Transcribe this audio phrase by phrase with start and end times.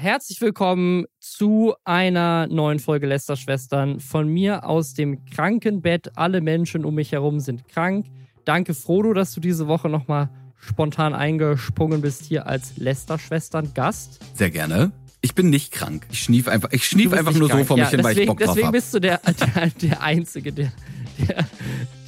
[0.00, 4.00] herzlich willkommen zu einer neuen Folge Lästerschwestern.
[4.00, 6.16] Von mir aus dem Krankenbett.
[6.16, 8.06] Alle Menschen um mich herum sind krank.
[8.46, 14.20] Danke, Frodo, dass du diese Woche nochmal spontan eingesprungen bist hier als Lästerschwestern-Gast.
[14.32, 14.92] Sehr gerne.
[15.20, 16.06] Ich bin nicht krank.
[16.10, 17.60] Ich schnief einfach, ich schnief einfach nur krank.
[17.60, 18.56] so vor mich ja, hin, weil ich Bock drauf habe.
[18.58, 19.18] Deswegen bist du der,
[19.54, 20.72] der, der Einzige, der,
[21.18, 21.46] der,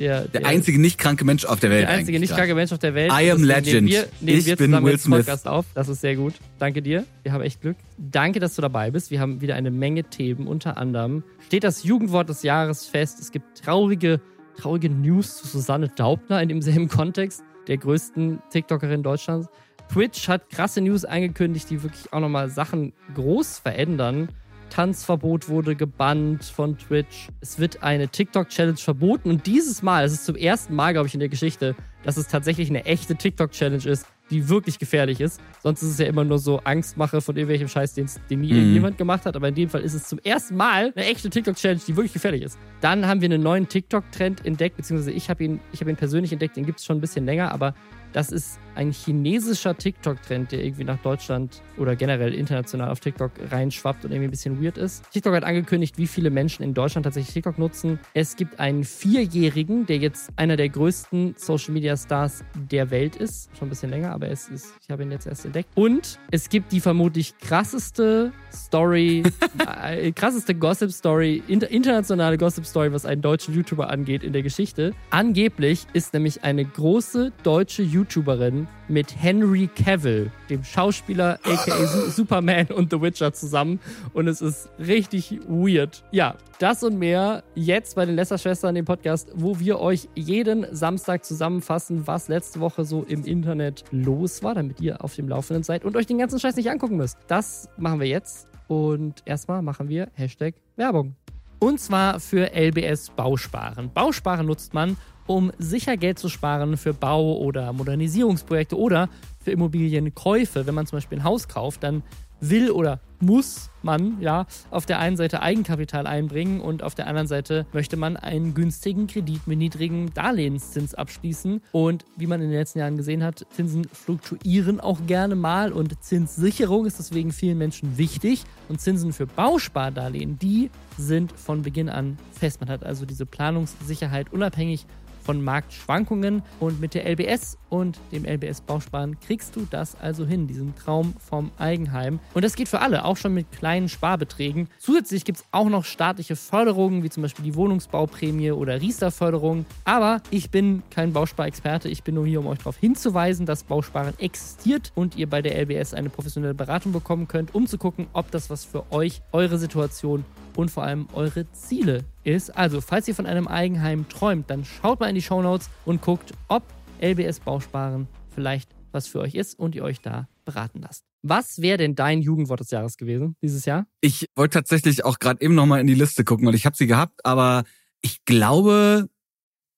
[0.02, 1.82] der, der, einzige nicht kranke Mensch auf der Welt.
[1.82, 3.12] Der einzige nicht kranke Mensch auf der Welt.
[3.12, 3.66] I am legend.
[3.66, 5.26] Nehmen wir, nehmen ich wir bin Will Smith.
[5.26, 5.64] Podcast auf.
[5.74, 6.34] Das ist sehr gut.
[6.58, 7.04] Danke dir.
[7.22, 7.76] Wir haben echt Glück.
[7.98, 9.12] Danke, dass du dabei bist.
[9.12, 10.48] Wir haben wieder eine Menge Themen.
[10.48, 13.20] Unter anderem steht das Jugendwort des Jahres fest.
[13.20, 14.20] Es gibt traurige,
[14.57, 19.46] traurige News zu Susanne Daubner in demselben Kontext, der größten TikTokerin Deutschlands.
[19.88, 24.30] Twitch hat krasse News angekündigt, die wirklich auch nochmal Sachen groß verändern.
[24.72, 27.29] Tanzverbot wurde gebannt von Twitch.
[27.43, 29.29] Es wird eine TikTok-Challenge verboten.
[29.29, 32.27] Und dieses Mal, es ist zum ersten Mal, glaube ich, in der Geschichte, dass es
[32.27, 35.42] tatsächlich eine echte TikTok-Challenge ist, die wirklich gefährlich ist.
[35.62, 38.72] Sonst ist es ja immer nur so Angstmache von irgendwelchem Scheiß, den, den nie mhm.
[38.72, 39.36] jemand gemacht hat.
[39.36, 42.41] Aber in dem Fall ist es zum ersten Mal eine echte TikTok-Challenge, die wirklich gefährlich
[42.41, 42.58] ist.
[42.80, 46.56] Dann haben wir einen neuen TikTok-Trend entdeckt, beziehungsweise ich habe ihn, hab ihn persönlich entdeckt,
[46.56, 47.74] den gibt es schon ein bisschen länger, aber
[48.14, 54.04] das ist ein chinesischer TikTok-Trend, der irgendwie nach Deutschland oder generell international auf TikTok reinschwappt
[54.04, 55.10] und irgendwie ein bisschen weird ist.
[55.12, 57.98] TikTok hat angekündigt, wie viele Menschen in Deutschland tatsächlich TikTok nutzen.
[58.14, 63.50] Es gibt einen Vierjährigen, der jetzt einer der größten Social-Media-Stars der Welt ist.
[63.58, 65.68] Schon ein bisschen länger, aber es ist, ich habe ihn jetzt erst entdeckt.
[65.74, 69.22] Und es gibt die vermutlich krasseste Story,
[69.84, 74.92] äh, krasseste Gossip-Story, inter internationale Gossip-Story, was einen deutschen YouTuber angeht in der Geschichte.
[75.10, 82.91] Angeblich ist nämlich eine große deutsche YouTuberin mit Henry Cavill, dem Schauspieler aka Superman und
[82.91, 83.80] The Witcher zusammen.
[84.12, 86.05] Und es ist richtig weird.
[86.10, 91.24] Ja, das und mehr jetzt bei den Lesser-Schwestern, dem Podcast, wo wir euch jeden Samstag
[91.24, 95.84] zusammenfassen, was letzte Woche so im Internet los war, damit ihr auf dem Laufenden seid
[95.84, 97.18] und euch den ganzen Scheiß nicht angucken müsst.
[97.27, 98.48] Das machen wir jetzt.
[98.68, 101.16] Und erstmal machen wir Hashtag Werbung.
[101.62, 103.92] Und zwar für LBS Bausparen.
[103.92, 104.96] Bausparen nutzt man,
[105.33, 109.08] um sicher Geld zu sparen für Bau- oder Modernisierungsprojekte oder
[109.42, 110.67] für Immobilienkäufe.
[110.67, 112.02] Wenn man zum Beispiel ein Haus kauft, dann
[112.42, 117.29] will oder muss man ja auf der einen Seite Eigenkapital einbringen und auf der anderen
[117.29, 121.62] Seite möchte man einen günstigen Kredit mit niedrigem Darlehenszins abschließen.
[121.70, 126.02] Und wie man in den letzten Jahren gesehen hat, Zinsen fluktuieren auch gerne mal und
[126.02, 128.43] Zinssicherung ist deswegen vielen Menschen wichtig.
[128.69, 132.61] Und Zinsen für Bauspardarlehen, die sind von Beginn an fest.
[132.61, 134.87] Man hat also diese Planungssicherheit unabhängig
[135.22, 136.43] von Marktschwankungen.
[136.60, 141.15] Und mit der LBS und dem LBS Bausparen kriegst du das also hin, diesen Traum
[141.19, 142.21] vom Eigenheim.
[142.34, 144.69] Und das geht für alle, auch schon mit kleinen Sparbeträgen.
[144.78, 149.65] Zusätzlich gibt es auch noch staatliche Förderungen, wie zum Beispiel die Wohnungsbauprämie oder Riester-Förderung.
[149.84, 154.19] Aber ich bin kein Bausparexperte, ich bin nur hier, um euch darauf hinzuweisen, dass Bausparen
[154.19, 158.31] existiert und ihr bei der LBS eine professionelle Beratung bekommen könnt, um zu gucken, ob
[158.31, 160.25] das was für euch, eure Situation
[160.57, 162.57] und vor allem eure Ziele ist.
[162.57, 166.33] Also, falls ihr von einem Eigenheim träumt, dann schaut mal in die Shownotes und guckt,
[166.49, 166.63] ob
[167.01, 171.05] LBS Bausparen vielleicht was für euch ist und ihr euch da beraten lasst.
[171.23, 173.87] Was wäre denn dein Jugendwort des Jahres gewesen dieses Jahr?
[174.01, 176.87] Ich wollte tatsächlich auch gerade eben nochmal in die Liste gucken und ich habe sie
[176.87, 177.65] gehabt, aber
[178.01, 179.09] ich glaube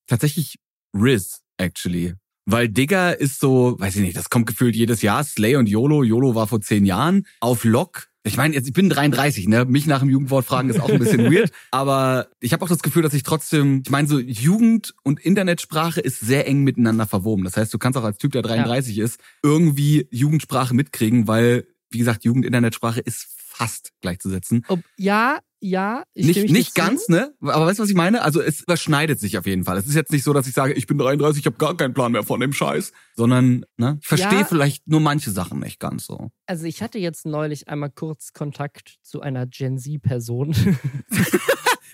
[0.07, 0.59] tatsächlich
[0.93, 2.15] Riz, actually.
[2.45, 5.23] Weil Digger ist so, weiß ich nicht, das kommt gefühlt jedes Jahr.
[5.23, 6.03] Slay und YOLO.
[6.03, 7.25] YOLO war vor zehn Jahren.
[7.39, 9.65] Auf Lock ich meine, jetzt ich bin 33, ne?
[9.65, 12.81] Mich nach dem Jugendwort fragen ist auch ein bisschen weird, aber ich habe auch das
[12.81, 17.43] Gefühl, dass ich trotzdem, ich meine, so Jugend und Internetsprache ist sehr eng miteinander verwoben.
[17.43, 19.05] Das heißt, du kannst auch als Typ, der 33 ja.
[19.05, 24.65] ist, irgendwie Jugendsprache mitkriegen, weil wie gesagt, Jugend-Internetsprache ist fast gleichzusetzen.
[24.67, 26.03] Ob, ja, ja.
[26.13, 27.33] Ich nicht nicht ganz, ne?
[27.41, 28.21] Aber weißt du, was ich meine?
[28.21, 29.77] Also es überschneidet sich auf jeden Fall.
[29.77, 31.93] Es ist jetzt nicht so, dass ich sage, ich bin 33, ich habe gar keinen
[31.93, 34.45] Plan mehr von dem Scheiß, sondern ne, ich verstehe ja.
[34.45, 36.29] vielleicht nur manche Sachen nicht ganz so.
[36.45, 40.55] Also ich hatte jetzt neulich einmal kurz Kontakt zu einer Gen Z-Person.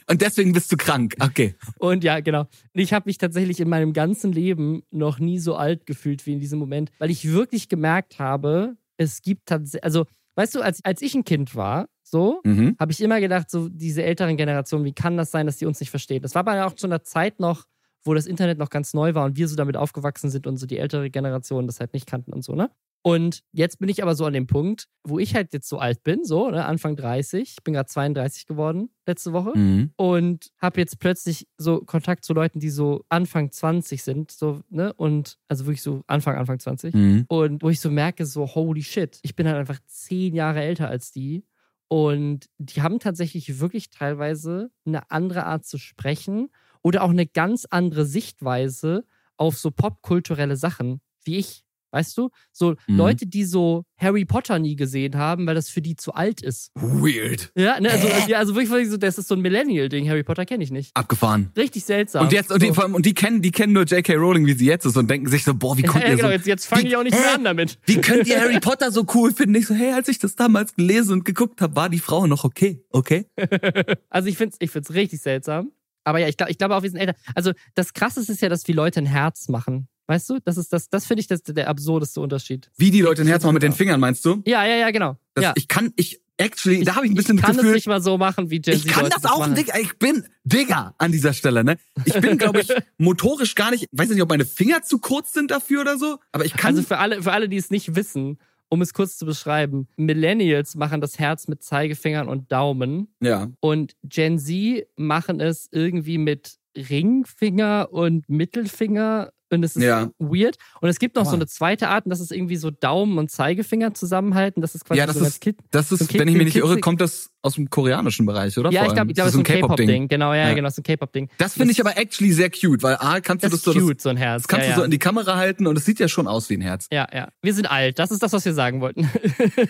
[0.09, 1.15] Und deswegen bist du krank.
[1.19, 1.55] Okay.
[1.77, 2.47] Und ja, genau.
[2.73, 6.39] Ich habe mich tatsächlich in meinem ganzen Leben noch nie so alt gefühlt wie in
[6.39, 10.05] diesem Moment, weil ich wirklich gemerkt habe, es gibt tatsächlich, also
[10.35, 12.75] weißt du, als, als ich ein Kind war, so, mhm.
[12.79, 15.79] habe ich immer gedacht, so diese älteren Generationen, wie kann das sein, dass die uns
[15.79, 16.21] nicht verstehen?
[16.21, 17.65] Das war aber auch zu einer Zeit noch,
[18.03, 20.65] wo das Internet noch ganz neu war und wir so damit aufgewachsen sind und so
[20.65, 22.69] die ältere Generation das halt nicht kannten und so, ne?
[23.03, 26.03] Und jetzt bin ich aber so an dem Punkt, wo ich halt jetzt so alt
[26.03, 27.55] bin, so, ne, Anfang 30.
[27.57, 29.91] Ich bin gerade 32 geworden letzte Woche mhm.
[29.95, 34.93] und habe jetzt plötzlich so Kontakt zu Leuten, die so Anfang 20 sind, so, ne,
[34.93, 36.93] und also wirklich so Anfang, Anfang 20.
[36.93, 37.25] Mhm.
[37.27, 40.87] Und wo ich so merke, so, holy shit, ich bin halt einfach zehn Jahre älter
[40.87, 41.43] als die.
[41.87, 46.49] Und die haben tatsächlich wirklich teilweise eine andere Art zu sprechen
[46.83, 49.05] oder auch eine ganz andere Sichtweise
[49.37, 52.29] auf so popkulturelle Sachen, wie ich Weißt du?
[52.51, 52.97] So Mhm.
[52.97, 56.71] Leute, die so Harry Potter nie gesehen haben, weil das für die zu alt ist.
[56.75, 57.51] Weird.
[57.55, 60.09] Ja, ne, also, ja, also wirklich, so, das ist so ein Millennial-Ding.
[60.09, 60.91] Harry Potter kenne ich nicht.
[60.95, 61.51] Abgefahren.
[61.55, 62.25] Richtig seltsam.
[62.25, 64.15] Und jetzt, und die, allem, und die kennen, die kennen nur J.K.
[64.15, 66.15] Rowling, wie sie jetzt ist und denken sich so, boah, wie ja, kommt ja, ihr
[66.15, 67.77] genau, so, jetzt, jetzt fange ich auch nicht mehr an damit.
[67.85, 69.55] wie könnt ihr Harry Potter so cool finden?
[69.55, 72.43] Ich so, hey, als ich das damals gelesen und geguckt habe, war die Frau noch
[72.43, 73.25] okay, okay?
[74.09, 75.71] Also ich find's, ich find's richtig seltsam.
[76.03, 77.13] Aber ja, ich glaube, ich glaube auch, wir sind älter.
[77.35, 79.87] Also das Krasseste ist ja, dass die Leute ein Herz machen.
[80.11, 80.39] Weißt du?
[80.43, 82.69] Das ist das, das finde ich das, der absurdeste Unterschied.
[82.75, 84.41] Wie die Leute ein Herz machen mit den Fingern, meinst du?
[84.45, 85.15] Ja, ja, ja, genau.
[85.35, 85.53] Das, ja.
[85.55, 87.87] Ich kann, ich, actually, da habe ich ein bisschen ich kann das Gefühl, es nicht
[87.87, 89.47] mal so machen, wie Gen ich Z kann Leute das auch.
[89.53, 89.79] Digga.
[89.79, 91.77] Ich bin Digga an dieser Stelle, ne?
[92.03, 92.67] Ich bin, glaube ich,
[92.97, 96.43] motorisch gar nicht, weiß nicht, ob meine Finger zu kurz sind dafür oder so, aber
[96.43, 96.75] ich kann.
[96.75, 98.37] Also für alle, für alle, die es nicht wissen,
[98.67, 103.47] um es kurz zu beschreiben, Millennials machen das Herz mit Zeigefingern und Daumen ja.
[103.61, 110.09] und Gen Z machen es irgendwie mit Ringfinger und Mittelfinger und es ist Ja.
[110.19, 110.57] weird.
[110.81, 111.35] Und es gibt noch so Boah.
[111.37, 114.61] eine zweite Art und das ist irgendwie so Daumen und Zeigefinger zusammenhalten.
[114.61, 116.79] Das ist quasi Ja, das so ist- Das So ist, wenn ich mich nicht irre,
[116.79, 118.71] kommt das aus dem koreanischen Bereich, oder?
[118.71, 120.07] Ja, ich glaube, ich glaube, das ist so ein K-Pop-Ding.
[120.07, 120.53] Genau, ja, Ja.
[120.53, 121.29] genau, das ist ein K-Pop-Ding.
[121.37, 123.83] Das finde ich aber actually sehr cute, weil A, kannst du Das das, so, das,
[123.83, 124.43] cute, so ein Herz.
[124.43, 126.49] das kannst ja, du so in die Kamera halten und es sieht ja schon aus
[126.49, 126.87] wie ein Herz.
[126.91, 127.29] ja, ja.
[127.41, 127.99] Wir sind alt.
[127.99, 129.09] Das ist das, was wir sagen wollten.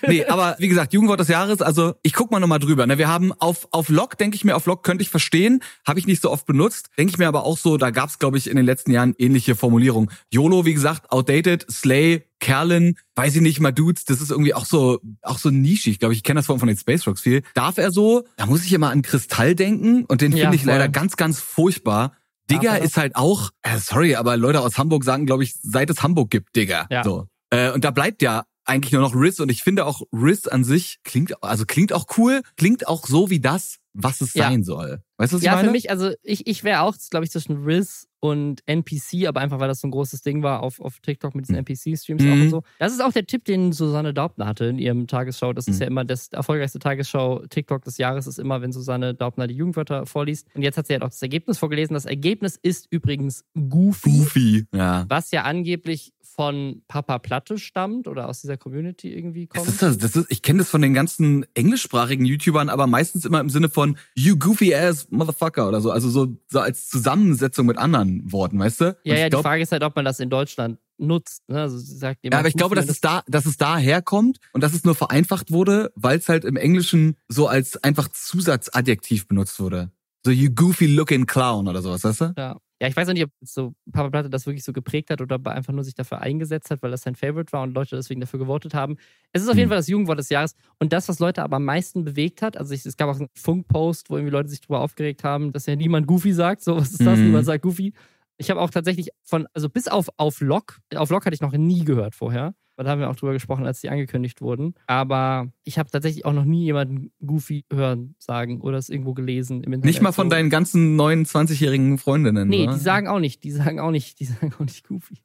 [0.08, 2.86] Nee, aber wie gesagt, Jugendwort des Jahres, also ich guck mal nochmal drüber.
[2.88, 2.98] Ne?
[2.98, 6.08] Wir haben auf, auf Log, denke ich mir, auf Log könnte ich verstehen, habe ich
[6.08, 6.90] nicht so oft benutzt.
[6.98, 9.56] Denke ich mir aber auch so, da gab's glaube ich, in den letzten Jahren ähnliche
[9.56, 10.10] Formulierungen.
[10.30, 14.66] YOLO, wie gesagt, outdated, Slay, Kerlin, weiß ich nicht mal Dudes, das ist irgendwie auch
[14.66, 16.20] so, auch so nischig, glaube ich.
[16.20, 17.44] Ich kenne das von, von den Space Rocks viel.
[17.54, 18.26] Darf er so?
[18.36, 20.74] Da muss ich immer an Kristall denken und den Ja, finde ich voll.
[20.74, 22.18] leider ganz, ganz furchtbar.
[22.50, 22.80] Er das?
[22.84, 26.30] ist halt auch, äh, sorry, aber Leute aus Hamburg sagen, glaube ich, seit es Hamburg
[26.30, 26.88] gibt, Digga.
[26.90, 27.04] Ja.
[27.04, 27.28] So.
[27.50, 30.64] Äh, und da bleibt ja eigentlich nur noch Riz und ich finde auch Riz an
[30.64, 34.44] sich klingt, also klingt auch cool, klingt auch so wie das, was es Ja.
[34.50, 35.02] sein soll.
[35.18, 35.68] Weißt du, was ja, ich meine?
[35.68, 39.60] für mich, also ich, ich wäre auch, glaube ich, zwischen Riz und NPC, aber einfach
[39.60, 42.42] weil das so ein großes Ding war auf, auf TikTok mit diesen NPC-Streams auch Mhm.
[42.44, 42.64] und so.
[42.80, 45.54] Das ist auch der Tipp, den Susanne Daubner hatte in ihrem Tagesschau.
[45.54, 45.82] Das ist Mhm.
[45.82, 50.48] ja immer das erfolgreichste Tagesschau-TikTok des Jahres, ist immer, wenn Susanne Daubner die Jugendwörter vorliest.
[50.56, 51.94] Und jetzt hat sie halt auch das Ergebnis vorgelesen.
[51.94, 54.12] Das Ergebnis ist übrigens Goofy.
[54.20, 54.66] Goofy.
[54.74, 55.06] Ja.
[55.10, 59.68] Was ja angeblich von Papa Platte stammt oder aus dieser Community irgendwie Das kommt.
[59.74, 63.42] ist das, das ist, ich kenne das von den ganzen englischsprachigen YouTubern, aber meistens immer
[63.42, 63.81] im Sinne von
[64.16, 65.92] you goofy ass motherfucker oder so.
[65.92, 68.86] Also so, so als Zusammensetzung mit anderen Worten, weißt du?
[68.86, 71.44] Und ja, ja, ich die glaub, Frage ist halt, ob man das in Deutschland nutzt.
[71.50, 71.62] Ne?
[71.62, 74.64] Also sagt Ja, jemand aber ich glaube, dass es da, dass es daher kommt und
[74.64, 79.60] dass es nur vereinfacht wurde, weil es halt im Englischen so als einfach Zusatzadjektiv benutzt
[79.60, 79.92] wurde.
[80.24, 82.34] So you goofy looking clown oder sowas, weißt du?
[82.38, 82.58] Ja.
[82.82, 85.40] Ja, ich weiß auch nicht, ob so Papa Platte das wirklich so geprägt hat oder
[85.46, 88.20] er einfach nur sich dafür eingesetzt hat, weil das sein Favorite war und Leute deswegen
[88.22, 88.98] dafür gewotet haben.
[89.34, 89.70] Es ist auf jeden Hm.
[89.70, 92.74] Fall das Jugendwort des Jahres und das, was Leute aber am meisten bewegt hat, also
[92.74, 95.76] ich, es gab auch einen Funkpost, wo irgendwie Leute sich darüber aufgeregt haben, dass ja
[95.76, 96.64] niemand Goofy sagt.
[96.64, 97.20] So, was ist das?
[97.20, 97.26] Mhm.
[97.26, 97.94] Niemand sagt Goofy.
[98.38, 101.52] Ich habe auch tatsächlich von, also bis auf auf Lock, auf Lock hatte ich noch
[101.54, 102.56] nie gehört vorher.
[102.78, 104.74] Da haben wir auch drüber gesprochen, als die angekündigt wurden.
[104.88, 109.64] Aber ich habe tatsächlich auch noch nie jemanden Goofy hören sagen oder es irgendwo gelesen
[109.64, 109.86] im Internet.
[109.86, 112.50] Nicht mal von deinen ganzen 29-jährigen Freundinnen.
[112.50, 112.74] Nee, oder?
[112.74, 115.16] die sagen auch nicht, die sagen auch nicht, die sagen auch nicht Goofy.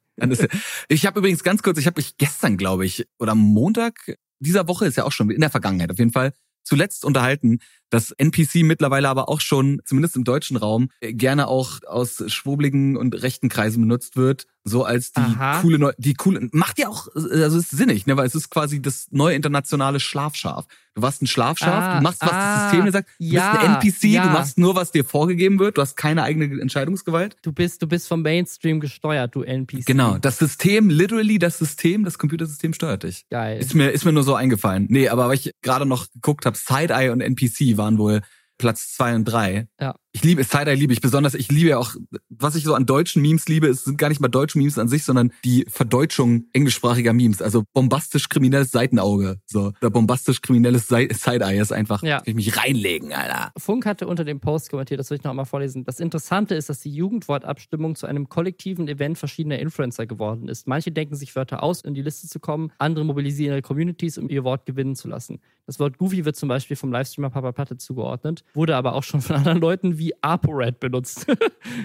[0.89, 4.67] Ich habe übrigens ganz kurz, ich habe mich gestern, glaube ich, oder am Montag dieser
[4.67, 6.33] Woche ist ja auch schon in der Vergangenheit auf jeden Fall
[6.63, 12.23] zuletzt unterhalten, dass NPC mittlerweile aber auch schon, zumindest im deutschen Raum, gerne auch aus
[12.27, 15.61] schwubligen und rechten Kreisen benutzt wird, so als die Aha.
[15.61, 18.81] coole, Neu die coole, macht ja auch, also ist sinnig, ne, weil es ist quasi
[18.81, 20.65] das neue internationale Schlafschaf.
[20.93, 23.51] Du warst ein Schlafschaf, Ah, du machst, was ah, das System dir sagt, du ja,
[23.51, 24.23] bist ein NPC, ja.
[24.23, 27.37] du machst nur, was dir vorgegeben wird, du hast keine eigene Entscheidungsgewalt.
[27.43, 29.85] Du bist, du bist vom Mainstream gesteuert, du NPC.
[29.85, 33.25] Genau, das System, literally das System, das Computersystem steuert dich.
[33.29, 33.59] Geil.
[33.59, 34.87] Ist mir, ist mir nur so eingefallen.
[34.89, 38.21] Nee, aber weil ich gerade noch geguckt habe, Side-Eye und NPC waren wohl
[38.57, 39.67] Platz zwei und drei.
[39.79, 39.95] Ja.
[40.17, 41.35] Ich liebe, Side-Eye liebe ich besonders.
[41.35, 41.93] Ich liebe ja auch,
[42.29, 44.87] was ich so an deutschen Memes liebe, es sind gar nicht mal deutsche Memes an
[44.87, 47.39] sich, sondern die Verdeutschung englischsprachiger Memes.
[47.39, 49.37] Also bombastisch kriminelles Seitenauge.
[49.45, 49.73] So.
[49.79, 52.17] Oder bombastisch kriminelles Side-Eye ist einfach, Ja.
[52.17, 53.51] kann ich mich reinlegen, Alter.
[53.59, 55.83] Funk hatte unter dem Post kommentiert, das will ich noch einmal vorlesen.
[55.85, 60.67] Das Interessante ist, dass die Jugendwortabstimmung zu einem kollektiven Event verschiedener Influencer geworden ist.
[60.67, 64.29] Manche denken sich Wörter aus, in die Liste zu kommen, andere mobilisieren ihre Communities, um
[64.29, 65.41] ihr Wort gewinnen zu lassen.
[65.67, 69.21] Das Wort Goofy wird zum Beispiel vom Livestreamer Papa Platte zugeordnet, wurde aber auch schon
[69.21, 71.25] von anderen Leuten wie ApoRed benutzt.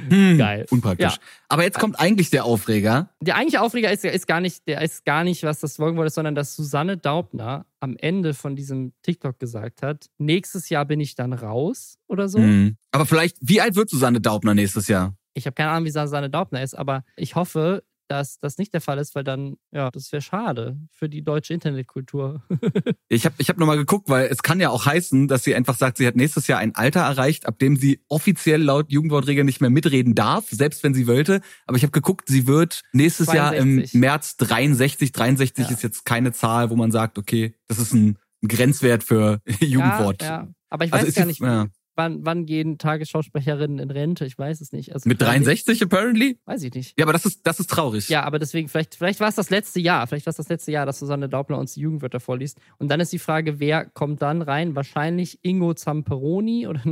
[0.09, 0.67] Hm, Geil.
[0.71, 1.15] Unpraktisch.
[1.15, 1.21] Ja.
[1.49, 3.11] Aber jetzt kommt eigentlich der Aufreger.
[3.21, 6.15] Der eigentliche Aufreger ist, ist, gar nicht, der ist gar nicht, was das Folgenwort ist,
[6.15, 11.15] sondern dass Susanne Daubner am Ende von diesem TikTok gesagt hat, nächstes Jahr bin ich
[11.15, 12.39] dann raus oder so.
[12.39, 12.77] Hm.
[12.91, 15.15] Aber vielleicht, wie alt wird Susanne Daubner nächstes Jahr?
[15.35, 18.83] Ich habe keine Ahnung, wie Susanne Daubner ist, aber ich hoffe, dass das nicht der
[18.83, 22.43] Fall ist, weil dann, ja, das wäre schade für die deutsche Internetkultur.
[23.09, 25.79] ich habe ich hab nochmal geguckt, weil es kann ja auch heißen, dass sie einfach
[25.79, 29.63] sagt, sie hat nächstes Jahr ein Alter erreicht, ab dem sie offiziell laut Jugendwortregeln nicht
[29.63, 31.41] mehr mitreden darf, selbst wenn sie wollte.
[31.67, 33.35] Aber ich habe geguckt, sie wird nächstes 62.
[33.35, 35.73] Jahr im März 63, 63 ja.
[35.73, 40.21] ist jetzt keine Zahl, wo man sagt, okay, das ist ein Grenzwert für Jugendwort.
[40.21, 40.49] Ja, ja.
[40.69, 41.69] Aber ich also weiß also gar nicht, ja
[42.03, 44.25] wann, wann gehen Tagesschausprecherinnen in Rente?
[44.25, 44.93] Ich weiß es nicht.
[44.93, 46.39] Also Mit 63 apparently?
[46.45, 46.99] Weiß ich nicht.
[46.99, 48.09] Ja, aber das ist, das ist traurig.
[48.09, 50.07] Ja, aber deswegen, vielleicht, vielleicht war es das letzte Jahr.
[50.07, 52.59] Vielleicht war es das letzte Jahr, dass Susanne Daubner uns die Jugendwörter vorliest.
[52.79, 54.75] Und dann ist die Frage, wer kommt dann rein?
[54.75, 56.83] Wahrscheinlich Ingo Zamperoni oder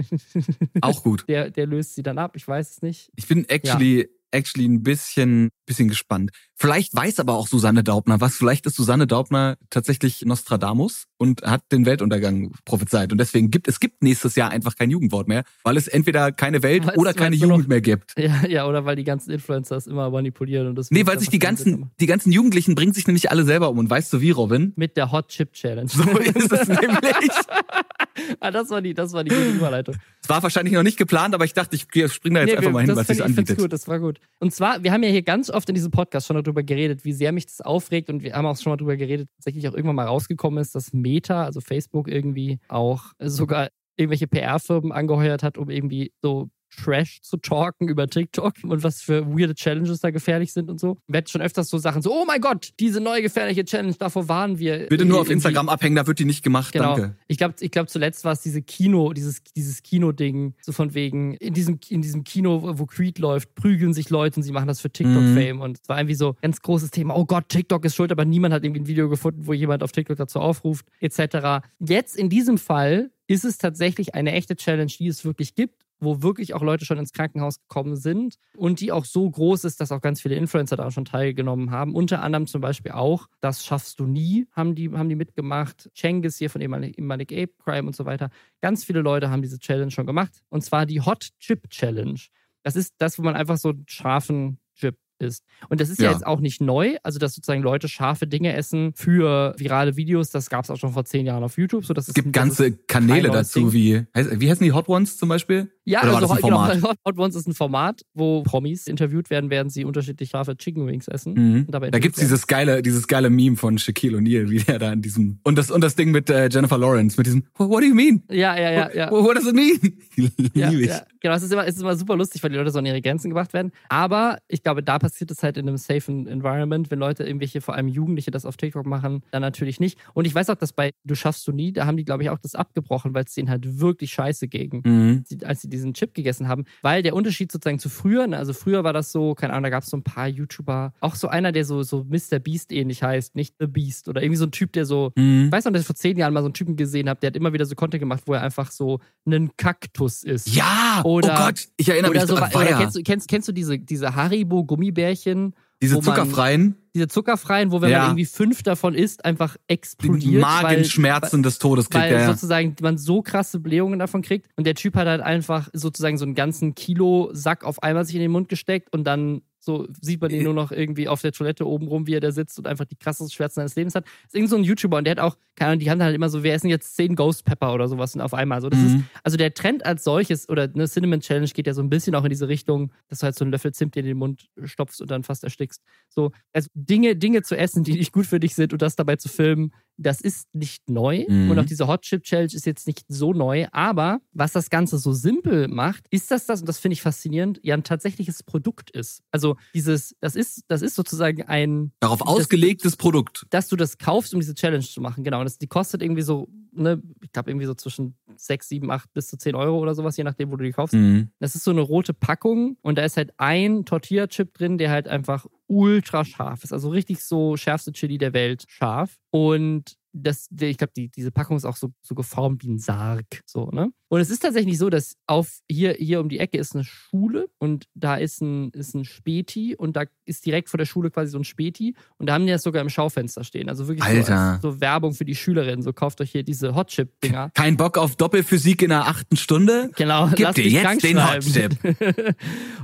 [0.81, 1.25] Auch gut.
[1.29, 2.37] Der, der löst sie dann ab.
[2.37, 3.11] Ich weiß es nicht.
[3.17, 6.31] Ich bin actually, ja actually ein bisschen, bisschen gespannt.
[6.57, 8.37] Vielleicht weiß aber auch Susanne Daubner was.
[8.37, 13.13] Vielleicht ist Susanne Daubner tatsächlich Nostradamus und hat den Weltuntergang prophezeit.
[13.13, 16.63] Und deswegen gibt es gibt nächstes Jahr einfach kein Jugendwort mehr, weil es entweder keine
[16.63, 18.15] Welt weißt, oder keine Jugend noch, mehr gibt.
[18.21, 20.91] Ja, ja, oder weil die ganzen Influencer es immer manipulieren und das.
[20.91, 23.79] Nee, weil sich die ganzen, die ganzen Jugendlichen bringen sich nämlich alle selber um.
[23.79, 24.73] Und weißt du wie, Robin?
[24.77, 25.89] Mit der Hot Chip Challenge.
[25.89, 27.31] So ist es nämlich.
[28.41, 29.97] ah, das war die, das war die gute Überleitung.
[30.23, 32.63] Es war wahrscheinlich noch nicht geplant, aber ich dachte, ich springe da jetzt nee, einfach
[32.69, 33.59] wir, mal hin, was sich anbietet.
[33.59, 34.21] Gut, das war gut.
[34.39, 37.13] Und zwar, wir haben ja hier ganz oft in diesem Podcast schon darüber geredet, wie
[37.13, 39.97] sehr mich das aufregt und wir haben auch schon mal darüber geredet, tatsächlich auch irgendwann
[39.97, 45.69] mal rausgekommen ist, dass Meta, also Facebook irgendwie auch sogar irgendwelche PR-Firmen angeheuert hat, um
[45.71, 50.71] irgendwie so Trash zu talken über TikTok und was für weirde Challenges da gefährlich sind
[50.71, 50.99] und so.
[51.07, 54.29] Wir hatten schon öfters so Sachen so, oh mein Gott, diese neue gefährliche Challenge, davor
[54.29, 54.87] waren wir.
[54.89, 56.97] Bitte nur auf Instagram abhängen, da wird die nicht gemacht, genau.
[56.97, 57.17] danke.
[57.27, 61.35] Ich glaube, ich glaub, zuletzt war es diese Kino, dieses, dieses Kino-Ding, so von wegen,
[61.35, 64.81] in diesem, in diesem Kino, wo Creed läuft, prügeln sich Leute und sie machen das
[64.81, 65.63] für TikTok-Fame mhm.
[65.63, 68.25] und es war irgendwie so ein ganz großes Thema, oh Gott, TikTok ist schuld, aber
[68.25, 71.67] niemand hat irgendwie ein Video gefunden, wo jemand auf TikTok dazu aufruft, etc.
[71.79, 76.23] Jetzt in diesem Fall ist es tatsächlich eine echte Challenge, die es wirklich gibt wo
[76.23, 79.93] wirklich auch Leute schon ins Krankenhaus gekommen sind und die auch so groß ist, dass
[79.93, 81.95] auch ganz viele Influencer daran schon teilgenommen haben.
[81.95, 85.91] Unter anderem zum Beispiel auch, das schaffst du nie, haben die, haben die mitgemacht.
[85.95, 88.31] Cengiz hier von Imanic Ape Crime und so weiter.
[88.61, 90.43] Ganz viele Leute haben diese Challenge schon gemacht.
[90.49, 92.21] Und zwar die Hot Chip Challenge.
[92.63, 95.45] Das ist das, wo man einfach so einen scharfen Chip ist.
[95.69, 96.07] Und das ist ja.
[96.07, 96.13] ja.
[96.13, 100.51] jetzt auch nicht neu, also dass sozusagen Leute scharfe Dinge essen für virale Videos, das
[100.51, 101.85] gab es auch schon vor zehn Jahren auf YouTube.
[101.85, 105.71] So, das es gibt ganze Kanäle dazu, wie, wie heißen die Hot Ones zum Beispiel?
[105.85, 106.69] Ja, Oder also genau,
[107.07, 111.09] Hot Ones ist ein Format, wo Promis interviewt werden, während sie unterschiedlich scharfe Chicken Wings
[111.09, 111.35] essen.
[111.35, 111.67] Mhm.
[111.71, 115.39] da gibt's dieses geile, dieses geile Meme von Shaquille O'Neal, wie der da in diesem
[115.43, 118.23] und das und das Ding mit äh, Jennifer Lawrence mit diesem What do you mean?
[118.31, 119.11] Ja, ja, ja, ja.
[119.11, 119.99] What, what does it mean?
[120.55, 121.03] ja, ja.
[121.21, 123.03] Genau, es ist immer, es ist immer super lustig, weil die Leute so an ihre
[123.03, 123.73] Grenzen gebracht werden.
[123.89, 127.75] Aber ich glaube, da passiert es halt in einem safen Environment, wenn Leute irgendwelche, vor
[127.75, 129.99] allem Jugendliche, das auf TikTok machen, dann natürlich nicht.
[130.15, 132.31] Und ich weiß auch, dass bei Du schaffst du nie, da haben die, glaube ich,
[132.31, 135.25] auch das abgebrochen, weil es denen halt wirklich scheiße ging, mhm.
[135.45, 136.65] als sie diesen Chip gegessen haben.
[136.83, 139.71] Weil der Unterschied sozusagen zu früher, ne, also früher war das so, keine Ahnung, da
[139.71, 142.39] gab es so ein paar YouTuber, auch so einer, der so, so Mr.
[142.39, 145.47] Beast ähnlich heißt, nicht The Beast oder irgendwie so ein Typ, der so, mhm.
[145.47, 147.29] ich weiß noch, dass ich vor zehn Jahren mal so einen Typen gesehen habe, der
[147.29, 150.55] hat immer wieder so Content gemacht, wo er einfach so einen Kaktus ist.
[150.55, 151.03] Ja!
[151.05, 152.23] Oder, oh Gott, ich erinnere mich.
[152.23, 155.55] So, oder kennst, du, kennst, kennst du diese, diese Haribo-Gummibärchen?
[155.83, 156.77] Diese zuckerfreien?
[156.95, 157.99] diese zuckerfreien, wo wenn ja.
[157.99, 160.23] man irgendwie fünf davon isst, einfach explodiert.
[160.23, 162.21] Die Magenschmerzen weil, des Todes kriegt weil er.
[162.21, 164.49] Weil sozusagen man so krasse Blähungen davon kriegt.
[164.57, 168.17] Und der Typ hat halt einfach sozusagen so einen ganzen Kilo Sack auf einmal sich
[168.17, 171.33] in den Mund gesteckt und dann so sieht man ihn nur noch irgendwie auf der
[171.33, 174.05] Toilette oben rum, wie er da sitzt und einfach die krassesten Schmerzen seines Lebens hat.
[174.05, 176.15] Das ist irgend so ein YouTuber und der hat auch, keine Ahnung, die haben halt
[176.15, 178.57] immer so, wir essen jetzt zehn Ghost Pepper oder sowas auf einmal.
[178.57, 178.87] Also, das mhm.
[178.87, 182.15] ist, also der Trend als solches oder eine Cinnamon Challenge geht ja so ein bisschen
[182.15, 185.03] auch in diese Richtung, dass du halt so einen Löffel Zimt in den Mund stopfst
[185.03, 185.83] und dann fast erstickst.
[186.09, 189.17] So, also Dinge, Dinge zu essen, die nicht gut für dich sind und das dabei
[189.17, 191.25] zu filmen, das ist nicht neu.
[191.29, 191.51] Mhm.
[191.51, 193.67] Und auch diese Hot Chip Challenge ist jetzt nicht so neu.
[193.73, 197.61] Aber was das Ganze so simpel macht, ist, dass das, und das finde ich faszinierend,
[197.63, 199.23] ja ein tatsächliches Produkt ist.
[199.31, 201.93] Also dieses, das ist, das ist sozusagen ein.
[202.01, 203.47] Darauf ausgelegtes das, Produkt.
[203.51, 205.23] Dass du das kaufst, um diese Challenge zu machen.
[205.23, 205.41] Genau.
[205.41, 209.13] Und das, die kostet irgendwie so, ne, ich glaube irgendwie so zwischen 6, 7, 8
[209.13, 210.95] bis zu 10 Euro oder sowas, je nachdem, wo du die kaufst.
[210.95, 211.31] Mhm.
[211.39, 215.09] Das ist so eine rote Packung und da ist halt ein Tortilla-Chip drin, der halt
[215.09, 216.73] einfach ultra scharf ist.
[216.73, 219.19] Also richtig so schärfste Chili der Welt scharf.
[219.31, 223.27] Und das, ich glaube, die, diese Packung ist auch so, so geformt wie ein Sarg.
[223.47, 223.93] So, ne?
[224.09, 227.49] Und es ist tatsächlich so, dass auf hier, hier um die Ecke ist eine Schule
[227.59, 231.31] und da ist ein, ist ein Späti und da ist direkt vor der Schule quasi
[231.31, 233.69] so ein Späti und da haben die das sogar im Schaufenster stehen.
[233.69, 234.27] Also wirklich.
[234.27, 235.83] So, so Werbung für die Schülerinnen.
[235.83, 237.51] So kauft euch hier diese Hotchip-Dinger.
[237.55, 239.91] Kein Bock auf Doppelphysik in der achten Stunde?
[239.97, 240.29] Genau.
[240.35, 241.79] Gib dir jetzt den Hotchip.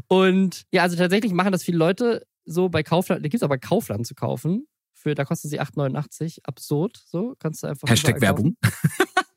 [0.09, 3.25] und ja, also tatsächlich machen das viele Leute so bei Kaufland.
[3.25, 4.69] Da gibt es aber Kaufland zu kaufen
[5.07, 6.41] für, da kostet sie 8,89.
[6.43, 7.01] Absurd.
[7.07, 7.89] So, kannst du einfach.
[7.89, 8.57] Hashtag Werbung.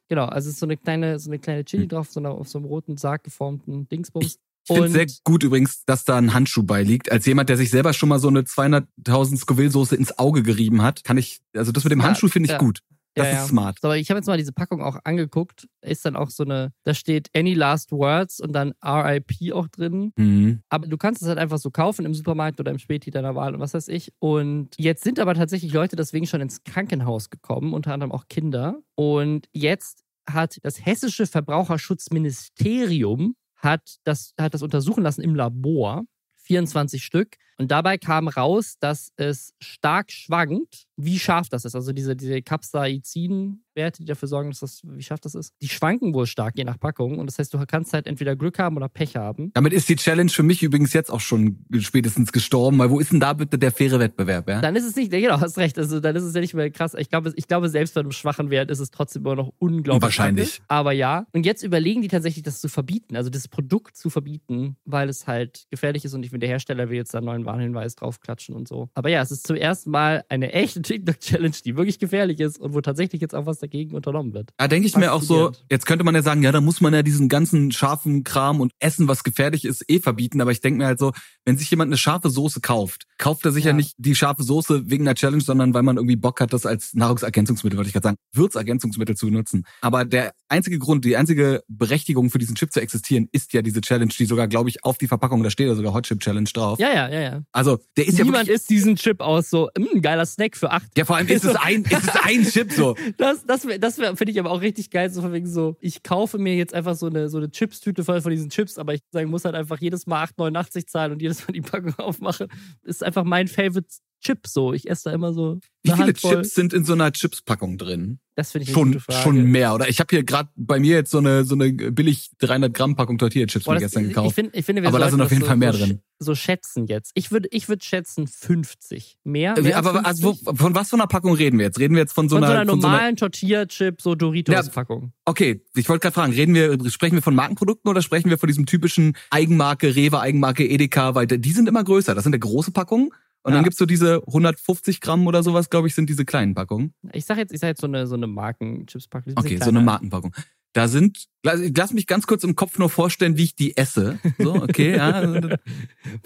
[0.09, 1.89] genau, also ist so eine kleine, so eine kleine Chili hm.
[1.89, 4.25] drauf, so eine, auf so einem roten Sarg geformten Dingsbums.
[4.25, 4.35] Ich,
[4.67, 7.11] Ich finde sehr gut übrigens, dass da ein Handschuh beiliegt.
[7.11, 11.03] Als jemand, der sich selber schon mal so eine 200.000 Scoville-Soße ins Auge gerieben hat,
[11.03, 12.57] kann ich, also das mit dem Ja, Handschuh finde ich ja.
[12.57, 12.79] gut.
[13.15, 13.47] Das Ja, ist ja.
[13.47, 13.79] smart.
[13.81, 15.67] So, aber ich habe jetzt mal diese Packung auch angeguckt.
[15.81, 20.13] Ist dann auch so eine, da steht Any Last Words und dann RIP auch drin.
[20.17, 20.61] Mhm.
[20.69, 23.53] Aber du kannst es halt einfach so kaufen im Supermarkt oder im Späti deiner Wahl
[23.55, 24.13] und was weiß ich.
[24.19, 28.79] Und jetzt sind aber tatsächlich Leute deswegen schon ins Krankenhaus gekommen, unter anderem auch Kinder.
[28.95, 36.03] Und jetzt hat das hessische Verbraucherschutzministerium hat das, hat das untersuchen lassen im Labor.
[36.43, 37.35] 24 Stück.
[37.59, 41.75] Und dabei kam raus, dass es stark schwankt, wie scharf das ist.
[41.75, 46.13] Also diese, diese Capsaicin-Werte, die dafür sorgen, dass das, wie scharf das ist, die schwanken
[46.13, 47.19] wohl stark je nach Packung.
[47.19, 49.51] Und das heißt, du kannst halt entweder Glück haben oder Pech haben.
[49.53, 53.11] Damit ist die Challenge für mich übrigens jetzt auch schon spätestens gestorben, weil wo ist
[53.11, 54.61] denn da bitte der faire Wettbewerb, ja?
[54.61, 55.77] Dann ist es nicht, genau, hast recht.
[55.77, 56.93] Also dann ist es ja nicht mehr krass.
[56.97, 60.01] Ich glaube, ich glaube, selbst bei einem schwachen Wert ist es trotzdem immer noch unglaublich.
[60.01, 60.61] Wahrscheinlich.
[60.69, 61.27] Aber ja.
[61.33, 65.27] Und jetzt überlegen die tatsächlich, das zu verbieten, also das Produkt zu verbieten, weil es
[65.27, 68.55] halt gefährlich ist und ich finde, der Hersteller will jetzt da einen neuen Warnhinweis draufklatschen
[68.55, 68.89] und so.
[68.93, 72.73] Aber ja, es ist zum ersten Mal eine echte TikTok-Challenge, die wirklich gefährlich ist und
[72.75, 74.51] wo tatsächlich jetzt auch was dagegen unternommen wird.
[74.57, 76.93] Da denke ich mir auch so, jetzt könnte man ja sagen, ja, da muss man
[76.93, 80.41] ja diesen ganzen scharfen Kram und Essen, was gefährlich ist, eh verbieten.
[80.41, 81.11] Aber ich denke mir halt so,
[81.45, 83.75] wenn sich jemand eine scharfe Soße kauft, kauft er sich ja, Ja.
[83.75, 86.93] nicht die scharfe Soße wegen einer Challenge, sondern weil man irgendwie Bock hat, das als
[86.93, 89.65] Nahrungsergänzungsmittel, würde ich gerade sagen, Würzergänzungsmittel zu benutzen.
[89.81, 93.81] Aber der einzige Grund, die einzige Berechtigung für diesen Chip zu existieren, ist ja diese
[93.81, 96.49] Challenge, die sogar, glaube ich, auf die Verpackung, da steht ja sogar Hot Chip Challenge
[96.53, 96.79] drauf.
[96.79, 97.38] Ja, ja, ja, ja.
[97.51, 100.71] Also, der ist ja Niemand wirklich, isst diesen Chip aus so, "Mm, geiler Snack für
[100.71, 100.87] acht.
[100.97, 102.95] ja, vor allem ist es ein, ist es ein Chip so.
[103.17, 106.37] Das, das, das finde ich aber auch richtig geil, so von wegen so, ich kaufe
[106.37, 109.29] mir jetzt einfach so eine, so eine Chips-Tüte voll von diesen Chips, aber ich sagen,
[109.29, 112.47] muss halt einfach jedes Mal 8,89 zahlen und jedes Mal die Packung aufmache.
[112.83, 113.87] Ist einfach mein Favorite
[114.21, 114.73] Chip so.
[114.73, 116.35] Ich esse da immer so Wie viele Handvoll.
[116.35, 118.19] Chips sind in so einer Chips-Packung drin?
[118.35, 119.21] Das finde ich eine Schon, gute Frage.
[119.21, 119.73] schon mehr.
[119.75, 122.95] Oder ich habe hier gerade bei mir jetzt so eine so eine billig 300 Gramm
[122.95, 124.35] Packung Tortilla-Chips Boah, mir das, gestern ich, gekauft.
[124.35, 126.01] find, ich finde, Aber da sind auf jeden so, Fall mehr so, drin.
[126.19, 127.11] So schätzen jetzt.
[127.15, 129.19] Ich würde ich würd schätzen 50.
[129.23, 129.59] Mehr?
[129.61, 130.57] Mehr aber also, 50?
[130.57, 131.79] von was für einer Packung reden wir jetzt?
[131.79, 135.11] Reden wir jetzt von so von einer, so einer von so normalen Tortilla-Chip, so Doritos-Packung.
[135.25, 138.47] Okay, ich wollte gerade fragen, reden wir sprechen wir von Markenprodukten oder sprechen wir von
[138.47, 142.15] diesem typischen Eigenmarke Rewe, Eigenmarke Edeka, weil die sind immer größer.
[142.15, 143.11] Das sind ja große Packungen.
[143.43, 143.57] Und Ja.
[143.57, 146.93] dann gibt's so diese 150 Gramm oder sowas, glaube ich, sind diese kleinen Packungen.
[147.13, 149.33] Ich sag jetzt, ich sag jetzt so eine, so eine Marken-Chips-Packung.
[149.37, 149.79] Okay, so kleiner.
[149.79, 150.35] eine Markenpackung.
[150.73, 154.19] Da sind, lass, lass mich ganz kurz im Kopf nur vorstellen, wie ich die esse.
[154.37, 155.23] So, okay, ja.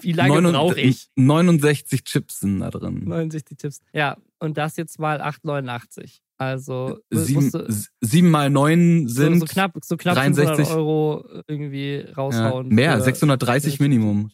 [0.00, 1.08] Wie lange brauche ich?
[1.16, 3.04] 69 Chips sind da drin.
[3.06, 3.80] 69 Tipps.
[3.94, 6.18] Ja, und das jetzt mal 8,89.
[6.36, 10.66] Also Sieben, musst du s- sieben mal neun so, sind so knapp, so knapp 63.
[10.66, 12.68] 500 Euro irgendwie ja, raushauen.
[12.68, 14.30] mehr, für- 630 Minimum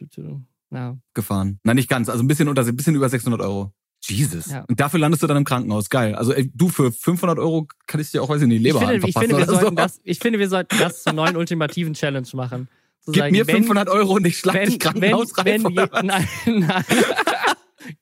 [0.72, 0.96] Ja.
[1.14, 1.58] gefahren.
[1.64, 3.72] Nein, nicht ganz, also ein bisschen unter, ein bisschen über 600 Euro.
[4.02, 4.46] Jesus.
[4.46, 4.64] Ja.
[4.68, 5.90] Und dafür landest du dann im Krankenhaus.
[5.90, 6.14] Geil.
[6.14, 8.78] Also ey, du für 500 Euro kann ich dir auch, weiß ich nicht, Ich Leber
[8.80, 9.54] finde, ich, finde, wir so.
[9.56, 12.68] sollten das, ich finde, wir sollten das zur neuen ultimativen Challenge machen.
[13.00, 15.44] Zu Gib sagen, mir wenn- 500 Euro und ich schlag wenn, dich Krankenhaus rein.
[15.46, 16.02] wenn, wenn je, was?
[16.02, 16.84] nein, nein.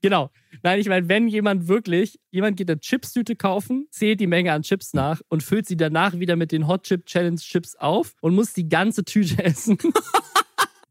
[0.00, 0.30] genau.
[0.62, 4.62] Nein, ich meine, wenn jemand wirklich, jemand geht eine Chipstüte kaufen, zählt die Menge an
[4.62, 8.34] Chips nach und füllt sie danach wieder mit den Hot Chip Challenge Chips auf und
[8.34, 9.78] muss die ganze Tüte essen.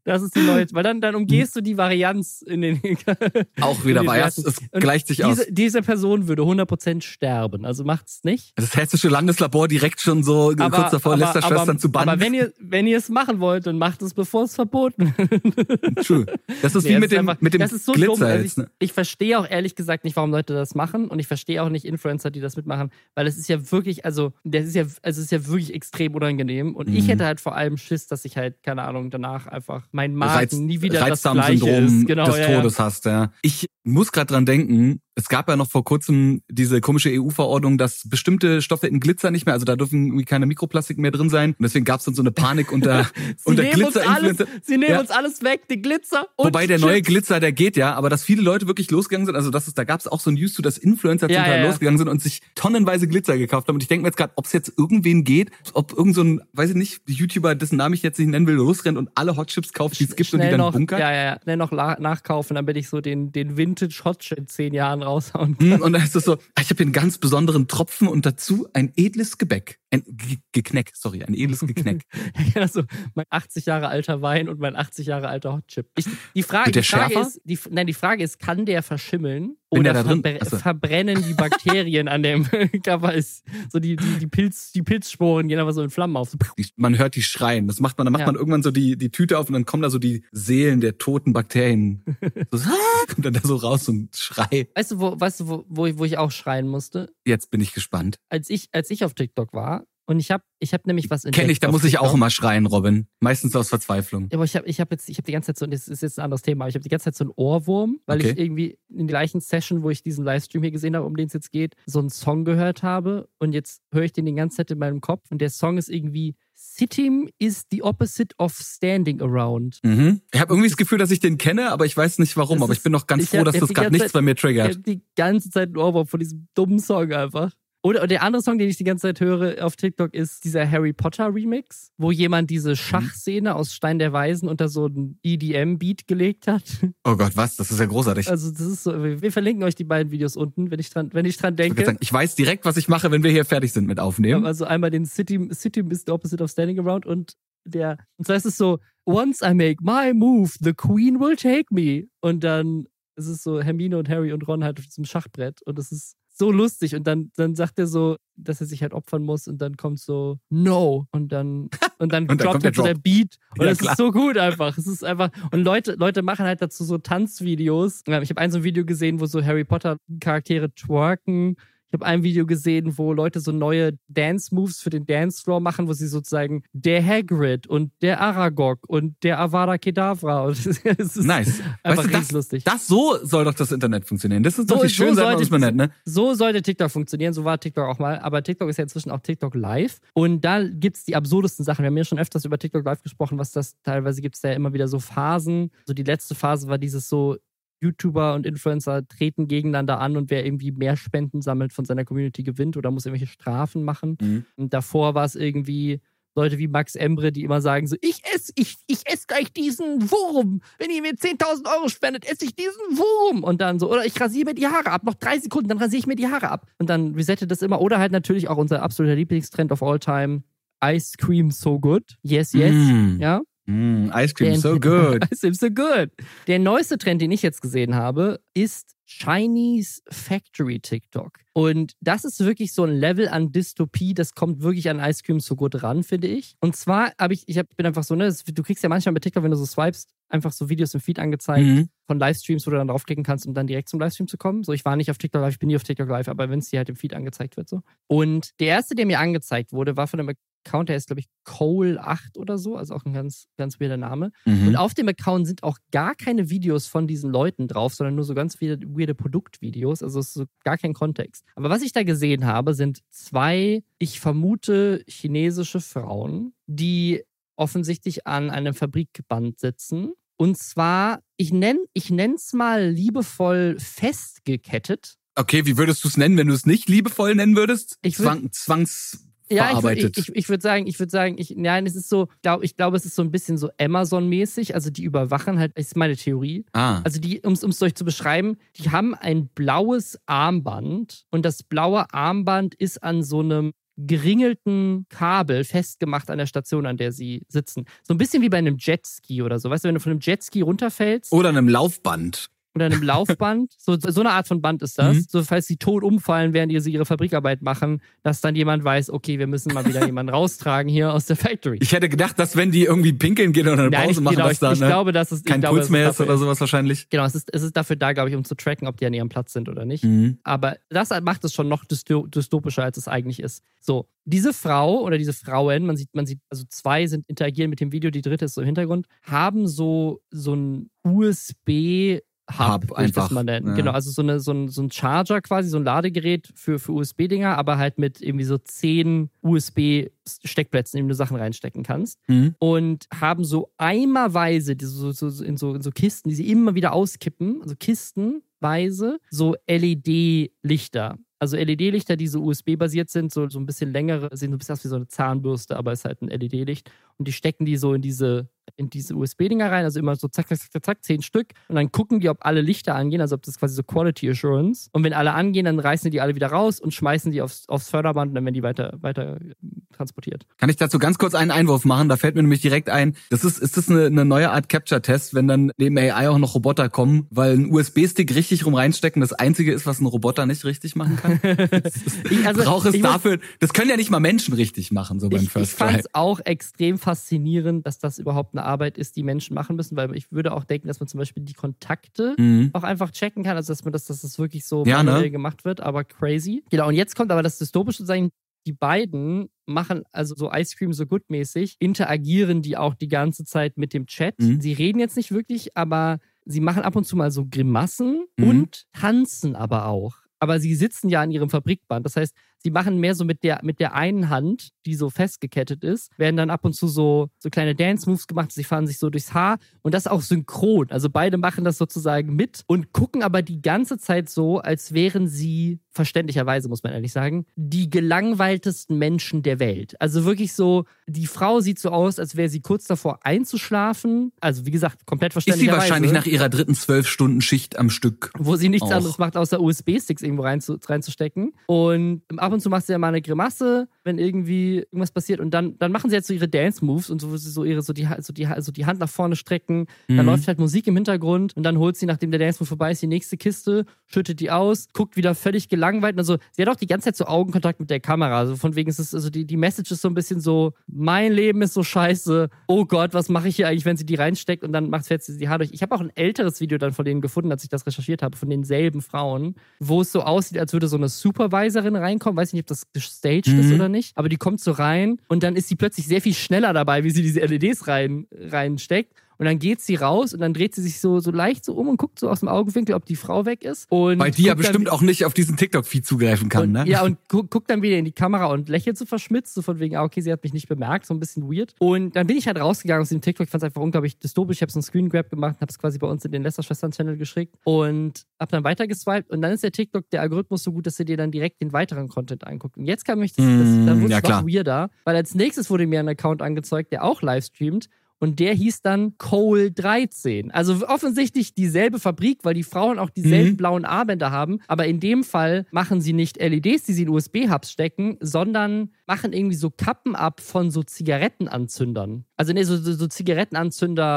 [0.08, 2.80] Das ist die neue, weil dann, dann umgehst du die Varianz in den.
[3.60, 4.42] Auch wieder Werten.
[4.46, 5.36] es gleicht sich aus.
[5.36, 7.66] diese, diese Person würde 100% sterben.
[7.66, 8.52] Also macht's nicht.
[8.56, 12.08] Das hessische Landeslabor direkt schon so kurz davor, Lästerschwestern aber, zu bannen.
[12.08, 15.96] aber wenn ihr, wenn ihr es machen wollt, dann macht es, bevor es verboten wird.
[16.06, 16.24] True.
[16.62, 18.22] Das ist Nee, wie mit ist dem, einfach- mit dem das ist so Glitzer dumm.
[18.22, 18.52] Also jetzt.
[18.52, 18.70] ich, Ne?
[18.78, 21.84] ich verstehe auch ehrlich gesagt nicht, warum Leute das machen und ich verstehe auch nicht
[21.84, 25.18] Influencer, die das mitmachen, weil es ist ja wirklich, also das ist ja, also es
[25.18, 27.08] ist ja wirklich extrem unangenehm und ich Mhm.
[27.08, 30.52] hätte halt vor allem Schiss, dass ich halt keine Ahnung danach einfach mein Magen Reiz,
[30.52, 32.06] nie wieder das gleiche ist.
[32.06, 32.46] Genau, des ja.
[32.46, 33.32] Todes hast, ja.
[33.42, 38.08] Ich muss gerade dran denken, es gab ja noch vor kurzem diese komische EU-Verordnung, dass
[38.08, 41.50] bestimmte Stoffe in Glitzer nicht mehr, also da dürfen irgendwie keine Mikroplastik mehr drin sein.
[41.58, 43.06] Und deswegen gab es dann so eine Panik unter,
[43.44, 45.00] unter uns alles, sie nehmen Ja.
[45.00, 47.08] uns alles weg, den Glitzer und Wobei der neue Chips.
[47.08, 49.84] Glitzer, der geht ja, aber dass viele Leute wirklich losgegangen sind, also das ist, da
[49.84, 52.08] gab es auch so ein News zu, dass Influencer Ja, zum Teil ja, losgegangen sind
[52.08, 53.74] und sich tonnenweise Glitzer gekauft haben.
[53.76, 56.40] Und ich denke mir jetzt gerade, ob es jetzt irgendwen geht, ob irgend so ein,
[56.52, 59.48] weiß ich nicht, YouTuber, dessen Namen ich jetzt nicht nennen will, losrennt und alle Hot
[59.48, 61.00] Chips kauft, die es gibt und die dann noch, bunkert.
[61.00, 64.46] ja, ja, ja, schnell noch nachkaufen, damit ich so den, den Vintage Hot Chip in
[64.46, 65.72] zehn Jahren raushauen kann.
[65.74, 68.68] Hm, Und dann ist es so, ich habe hier einen ganz besonderen Tropfen und dazu
[68.72, 69.78] ein edles Gebäck.
[69.90, 72.02] Ein Ge Gekneck, sorry, ein edles Gekneck.
[72.54, 72.82] Also
[73.14, 75.86] mein 80 Jahre alter Wein und mein 80 Jahre alter Hot Chip.
[75.96, 79.80] Ich, die Frage, die Frage ist, die, nein, die Frage ist, kann der verschimmeln Wenn
[79.80, 80.58] oder der verbre Achso.
[80.58, 82.44] verbrennen die Bakterien an dem
[82.82, 86.36] Cover ist so die die die Pilz die Pilzsporen gehen aber so in Flammen auf.
[86.76, 87.66] Man hört die schreien.
[87.66, 88.26] Das macht man, dann macht Ja.
[88.26, 90.98] man irgendwann so die, die Tüte auf und dann kommen da so die Seelen der
[90.98, 92.04] toten Bakterien.
[92.50, 92.70] So,
[93.14, 94.68] kommt dann da so raus und Schrei.
[94.74, 97.12] Weißt du, wo, weißt du, wo, wo, ich, wo ich auch schreien musste?
[97.26, 98.16] Jetzt bin ich gespannt.
[98.30, 99.77] Als ich, als ich auf TikTok war
[100.08, 101.42] Und ich habe ich hab nämlich was entdeckt.
[101.42, 103.06] Kenn ich, da muss ich auch immer schreien, Robin.
[103.20, 104.30] Meistens aus Verzweiflung.
[104.32, 106.18] Aber ich habe ich hab jetzt, ich habe die ganze Zeit so, das ist jetzt
[106.18, 108.30] ein anderes Thema, aber ich habe die ganze Zeit so einen Ohrwurm, weil okay.
[108.30, 111.26] ich irgendwie in der gleichen Session, wo ich diesen Livestream hier gesehen habe, um den
[111.26, 113.28] es jetzt geht, so einen Song gehört habe.
[113.38, 115.30] Und jetzt höre ich den die ganze Zeit in meinem Kopf.
[115.30, 119.78] Und der Song ist irgendwie Sitting is the opposite of standing around.
[119.82, 120.22] Mhm.
[120.32, 122.60] Ich habe irgendwie das Gefühl, dass ich den kenne, aber ich weiß nicht warum.
[122.60, 124.70] Das aber ich bin noch ganz froh, dass das gerade nichts bei mir triggert.
[124.70, 127.52] Ich habe die ganze Zeit einen Ohrwurm von diesem dummen Song einfach.
[127.82, 130.92] Oder der andere Song, den ich die ganze Zeit höre auf TikTok, ist dieser Harry
[130.92, 132.76] Potter Remix, wo jemand diese mhm.
[132.76, 136.64] Schachszene aus Stein der Weisen unter so einen EDM-Beat gelegt hat.
[137.04, 137.56] Oh Gott, was?
[137.56, 138.28] Das ist ja großartig.
[138.28, 141.24] Also, das ist so, wir verlinken euch die beiden Videos unten, wenn ich dran, wenn
[141.24, 141.80] ich dran denke.
[141.80, 144.44] Ich, sagen, ich weiß direkt, was ich mache, wenn wir hier fertig sind mit Aufnehmen.
[144.44, 148.36] Also einmal den City, City is the opposite of standing around und der, und zwar
[148.36, 152.08] ist es so, once I make my move, the queen will take me.
[152.20, 152.86] Und dann
[153.16, 156.16] ist es so Hermine und Harry und Ron halt auf diesem Schachbrett und es ist
[156.38, 156.94] so lustig.
[156.94, 159.98] Und dann, dann sagt er so, dass er sich halt opfern muss und dann kommt
[159.98, 163.72] so No und dann und dann, und dann droppt halt so der Beat und ja,
[163.72, 164.78] es ist so gut einfach.
[164.78, 168.02] Es ist einfach und Leute Leute machen halt dazu so Tanzvideos.
[168.06, 171.56] Ich habe ein so ein Video gesehen, wo so Harry Potter Charaktere twerken
[171.88, 175.94] ich habe ein Video gesehen, wo Leute so neue Dance-Moves für den Dancefloor machen, wo
[175.94, 180.42] sie sozusagen der Hagrid und der Aragog und der Avada Kedavra.
[180.48, 181.60] Und es ist nice.
[181.82, 182.64] Einfach weißt du, das, lustig.
[182.64, 184.42] Das so soll doch das Internet funktionieren.
[184.42, 185.90] Das ist doch so, die schöne so Seite aus Internet, ne?
[186.04, 187.32] So sollte TikTok funktionieren.
[187.32, 188.18] So war TikTok auch mal.
[188.18, 190.00] Aber TikTok ist ja inzwischen auch TikTok Live.
[190.12, 191.82] Und da gibt's die absurdesten Sachen.
[191.82, 194.72] Wir haben ja schon öfters über TikTok Live gesprochen, was das teilweise gibt's ja immer
[194.72, 195.70] wieder so Phasen.
[195.86, 197.36] So die letzte Phase war dieses so
[197.80, 202.42] YouTuber und Influencer treten gegeneinander an und wer irgendwie mehr Spenden sammelt von seiner Community
[202.42, 204.18] gewinnt oder muss irgendwelche Strafen machen.
[204.20, 204.44] Mhm.
[204.56, 206.00] Und davor war es irgendwie
[206.38, 210.10] Leute wie Max Embre, die immer sagen so, ich esse, ich, ich esse gleich diesen
[210.10, 210.60] Wurm.
[210.78, 213.42] Wenn ihr mir 10.000 Euro spendet, esse ich diesen Wurm.
[213.42, 215.02] Und dann so, oder ich rasiere mir die Haare ab.
[215.04, 216.66] Noch drei Sekunden, dann rasiere ich mir die Haare ab.
[216.78, 217.80] Und dann resettet das immer.
[217.80, 220.42] Oder halt natürlich auch unser absoluter Lieblingstrend of all time.
[220.82, 222.18] Ice Cream So Good.
[222.22, 222.72] Yes, yes.
[222.72, 223.20] Mm.
[223.20, 223.42] Ja.
[223.68, 225.26] Mm, Ice Cream Der, so good.
[225.30, 226.10] Ice Cream so good.
[226.46, 231.38] Der neueste Trend, den ich jetzt gesehen habe, ist Chinese Factory TikTok.
[231.52, 235.40] Und das ist wirklich so ein Level an Dystopie, das kommt wirklich an Ice Cream
[235.40, 236.54] so gut ran, finde ich.
[236.60, 239.20] Und zwar habe ich, ich hab, bin einfach so, ne, du kriegst ja manchmal bei
[239.20, 241.88] TikTok, wenn du so swipest, einfach so Videos im Feed angezeigt mhm.
[242.06, 244.64] von Livestreams, wo du dann draufklicken kannst, um dann direkt zum Livestream zu kommen.
[244.64, 246.58] So, ich war nicht auf TikTok Live, ich bin nie auf TikTok Live, aber wenn
[246.58, 247.82] es dir halt im Feed angezeigt wird, so.
[248.06, 250.34] Und der erste, der mir angezeigt wurde, war von einem
[250.68, 254.32] Account, der ist, glaube ich, Cole8 oder so, also auch ein ganz, ganz weirder Name.
[254.44, 254.68] Mhm.
[254.68, 258.24] Und auf dem Account sind auch gar keine Videos von diesen Leuten drauf, sondern nur
[258.24, 260.02] so ganz weirde, weirde Produktvideos.
[260.02, 261.44] Also es ist so gar kein Kontext.
[261.54, 267.22] Aber was ich da gesehen habe, sind zwei, ich vermute, chinesische Frauen, die
[267.58, 270.12] offensichtlich an einem Fabrikband sitzen.
[270.36, 275.16] Und zwar, ich nenne ich es mal liebevoll festgekettet.
[275.34, 277.98] Okay, wie würdest du es nennen, wenn du es nicht liebevoll nennen würdest?
[278.02, 279.80] Ich würd, Zwang, Zwangs ja.
[279.92, 282.76] Ich, ich, ich würde sagen, ich würde sagen, ich, nein, es ist so, glaub, ich
[282.76, 284.74] glaube, es ist so ein bisschen so Amazon-mäßig.
[284.74, 286.64] Also die überwachen halt, ist meine Theorie.
[286.72, 287.00] Ah.
[287.02, 292.12] Also die, um es euch zu beschreiben, die haben ein blaues Armband und das blaue
[292.12, 297.84] Armband ist an so einem geringelten Kabel festgemacht an der Station, an der sie sitzen.
[298.02, 299.70] So ein bisschen wie bei einem Jetski oder so.
[299.70, 301.32] Weißt du, wenn du von einem Jetski runterfällst.
[301.32, 303.72] Oder einem Laufband oder einem Laufband.
[303.78, 305.16] so, so eine Art von Band ist das.
[305.16, 305.26] Mhm.
[305.28, 309.38] So, falls sie tot umfallen, während sie ihre Fabrikarbeit machen, dass dann jemand weiß, okay,
[309.38, 311.78] wir müssen mal wieder jemanden raustragen hier aus der Factory.
[311.80, 314.48] Ich hätte gedacht, dass wenn die irgendwie pinkeln gehen oder eine Pause Nein, machen, genau,
[314.48, 317.08] dass da ich, ne, glaube, dass es, kein Puls mehr ist oder sowas wahrscheinlich.
[317.10, 319.14] Genau, es ist, es ist dafür da, glaube ich, um zu tracken, ob die an
[319.14, 320.04] ihrem Platz sind oder nicht.
[320.04, 320.38] Mhm.
[320.44, 323.62] Aber das macht es schon noch dystopischer, als es eigentlich ist.
[323.80, 327.80] So, diese Frau oder diese Frauen, man sieht, man sieht, also zwei sind interagieren mit
[327.80, 332.92] dem Video, die dritte ist so im Hintergrund, haben so, so ein USB Hub, Hub
[332.92, 333.24] einfach.
[333.24, 333.68] Das mal nennen.
[333.68, 333.74] Ja.
[333.74, 336.92] Genau, also so, eine, so, ein, so ein Charger quasi, so ein Ladegerät für, für
[336.92, 342.18] USB-Dinger, aber halt mit irgendwie so zehn USB-Steckplätzen, in denen du Sachen reinstecken kannst.
[342.28, 342.54] Mhm.
[342.58, 346.92] Und haben so eimerweise so, so, in, so, in so Kisten, die sie immer wieder
[346.92, 351.18] auskippen, also kistenweise, so LED-Lichter.
[351.40, 354.72] Also LED-Lichter, die so USB-basiert sind, so, so ein bisschen längere, sehen so ein bisschen
[354.72, 356.90] aus wie so eine Zahnbürste, aber ist halt ein LED-Licht.
[357.16, 360.48] Und die stecken die so in diese in diese USB-Dinger rein, also immer so zack,
[360.48, 361.48] zack, zack, zack, zehn Stück.
[361.68, 364.88] Und dann gucken die, ob alle Lichter angehen, also ob das quasi so Quality Assurance.
[364.92, 367.90] Und wenn alle angehen, dann reißen die alle wieder raus und schmeißen die aufs, aufs
[367.90, 369.54] Förderband und dann werden die weiter, weiter äh,
[369.92, 370.46] transportiert.
[370.58, 372.08] Kann ich dazu ganz kurz einen Einwurf machen?
[372.08, 375.34] Da fällt mir nämlich direkt ein, das ist, ist das eine, eine neue Art Capture-Test,
[375.34, 379.32] wenn dann neben AI auch noch Roboter kommen, weil ein USB-Stick richtig rum reinstecken das
[379.32, 381.40] einzige ist, was ein Roboter nicht richtig machen kann.
[382.30, 385.42] ich also, brauche es dafür, das können ja nicht mal Menschen richtig machen, so beim
[385.42, 389.22] ich, First Ich fand es auch extrem faszinierend, dass das überhaupt eine Arbeit ist, die
[389.22, 392.70] Menschen machen müssen, weil ich würde auch denken, dass man zum Beispiel die Kontakte mhm.
[392.74, 395.30] auch einfach checken kann, also dass man das, dass das wirklich so ja, ne?
[395.30, 396.62] gemacht wird, aber crazy.
[396.70, 398.30] Genau, und jetzt kommt aber das Dystopische sein,
[398.66, 403.44] die beiden machen, also so Ice Cream so gut mäßig, interagieren die auch die ganze
[403.44, 404.38] Zeit mit dem Chat.
[404.38, 404.60] Mhm.
[404.60, 408.48] Sie reden jetzt nicht wirklich, aber sie machen ab und zu mal so Grimassen Mhm.
[408.48, 410.16] und tanzen aber auch.
[410.38, 412.04] Aber sie sitzen ja an ihrem Fabrikband.
[412.06, 415.84] Das heißt, sie machen mehr so mit der, mit der einen Hand, die so festgekettet
[415.84, 418.52] ist, werden dann ab und zu so, so kleine Dance-Moves gemacht.
[418.52, 420.90] Sie fahren sich so durchs Haar und das auch synchron.
[420.90, 425.28] Also beide machen das sozusagen mit und gucken aber die ganze Zeit so, als wären
[425.28, 429.94] sie, verständlicherweise muss man ehrlich sagen, die gelangweiltesten Menschen der Welt.
[430.00, 434.32] Also wirklich so, die Frau sieht so aus, als wäre sie kurz davor einzuschlafen.
[434.40, 435.80] Also wie gesagt, komplett Ist sie verständlicherweise.
[435.90, 438.30] wahrscheinlich nach ihrer dritten Zwölf-Stunden-Schicht am Stück.
[438.38, 438.96] wo sie nichts Auch.
[438.96, 441.52] anderes macht, außer USB-Sticks irgendwo rein zu, reinzustecken.
[441.66, 445.38] Und ab und zu macht sie ja mal eine Grimasse, wenn irgendwie irgendwas passiert.
[445.38, 448.08] Und dann, dann machen sie jetzt so ihre Dance-Moves und so, so ihre, so die,
[448.18, 449.86] so die, so die Hand nach vorne strecken.
[450.08, 450.24] Dann Mhm.
[450.26, 453.06] läuft halt Musik im Hintergrund und dann holt sie, nachdem der Dance-Move vorbei ist, die
[453.06, 456.18] nächste Kiste, schüttet die aus, guckt wieder völlig gelangweilt.
[456.18, 458.38] Also sie hat auch die ganze Zeit so Augenkontakt mit der Kamera.
[458.38, 461.32] Also von wegen ist es, also die, die Message ist so ein bisschen so, mein
[461.32, 462.48] Leben ist so scheiße.
[462.66, 465.22] Oh Gott, was mache ich hier eigentlich, wenn sie die reinsteckt und dann macht fährt
[465.22, 465.72] sie die Haare durch.
[465.72, 468.36] Ich habe auch ein älteres Video dann von denen gefunden, als ich das recherchiert habe,
[468.36, 472.36] von denselben Frauen, wo es so aussieht, als würde so eine Supervisorin reinkommen.
[472.36, 473.74] Weiß nicht, ob das gestaged ist Mhm.
[473.74, 476.72] oder nicht, aber die kommt so rein und dann ist sie plötzlich sehr viel schneller
[476.72, 479.12] dabei, wie sie diese LEDs rein, reinsteckt.
[479.38, 481.88] Und dann geht sie raus und dann dreht sie sich so, so leicht so um
[481.88, 483.86] und guckt so aus dem Augenwinkel, ob die Frau weg ist.
[483.90, 486.72] Und Weil die ja guckt dann- bestimmt auch nicht auf diesen TikTok-Feed zugreifen kann, und,
[486.72, 486.84] ne?
[486.88, 489.78] Ja, und gu guckt dann wieder in die Kamera und lächelt so verschmitzt, so von
[489.78, 491.74] wegen, ah, okay, sie hat mich nicht bemerkt, so ein bisschen weird.
[491.78, 494.56] Und dann bin ich halt rausgegangen aus dem TikTok, ich fand es einfach unglaublich dystopisch.
[494.56, 497.16] Ich habe so einen Screen Grab gemacht, habe es quasi bei uns in den Lester-Schwestern-Channel
[497.16, 499.30] geschickt und habe dann weitergeswiped.
[499.30, 501.72] Und dann ist der TikTok, der Algorithmus so gut, dass er dir dann direkt den
[501.72, 502.76] weiteren Content anguckt.
[502.76, 505.86] Und jetzt kam ich das, das Mm, dann wurde ja, weirder, weil als nächstes wurde
[505.86, 507.88] mir ein Account angezeigt, der auch live streamt.
[508.20, 510.50] Und der hieß dann Cole 13.
[510.50, 513.56] Also offensichtlich dieselbe Fabrik, weil die Frauen auch dieselben Mhm.
[513.56, 514.58] blauen Armbänder haben.
[514.66, 519.32] Aber in dem Fall machen sie nicht LEDs, die sie in USB-Hubs stecken, sondern machen
[519.32, 522.24] irgendwie so Kappen ab von so Zigarettenanzündern.
[522.36, 523.06] Also nee, so, so, so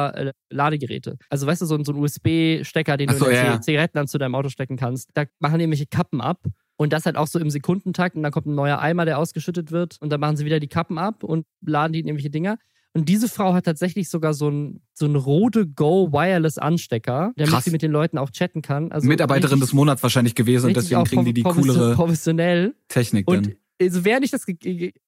[0.01, 1.17] Zigarettenanzünder-Ladegeräte.
[1.29, 3.49] Also weißt du, so, ein- so ein USB-Stecker, den Ach du so, in ja, Zig-
[3.53, 3.61] ja.
[3.61, 5.09] Zigarettenanzünder im Auto stecken kannst.
[5.13, 6.43] Da machen die irgendwelche Kappen ab.
[6.77, 8.15] Und das halt auch so im Sekundentakt.
[8.15, 9.97] Und dann kommt ein neuer Eimer, der ausgeschüttet wird.
[10.01, 12.57] Und dann machen sie wieder die Kappen ab und laden die in irgendwelche Dinger.
[12.93, 17.51] Und diese Frau hat tatsächlich sogar so ein, so ein Rode Go Wireless Anstecker, damit
[17.53, 17.63] Krass.
[17.63, 18.91] sie mit den Leuten auch chatten kann.
[18.91, 22.75] Also Mitarbeiterin richtig- des Monats wahrscheinlich gewesen und deswegen kriegen die die coolere professionell.
[22.89, 23.55] Technik Und dann.
[23.81, 24.45] Also während ich das,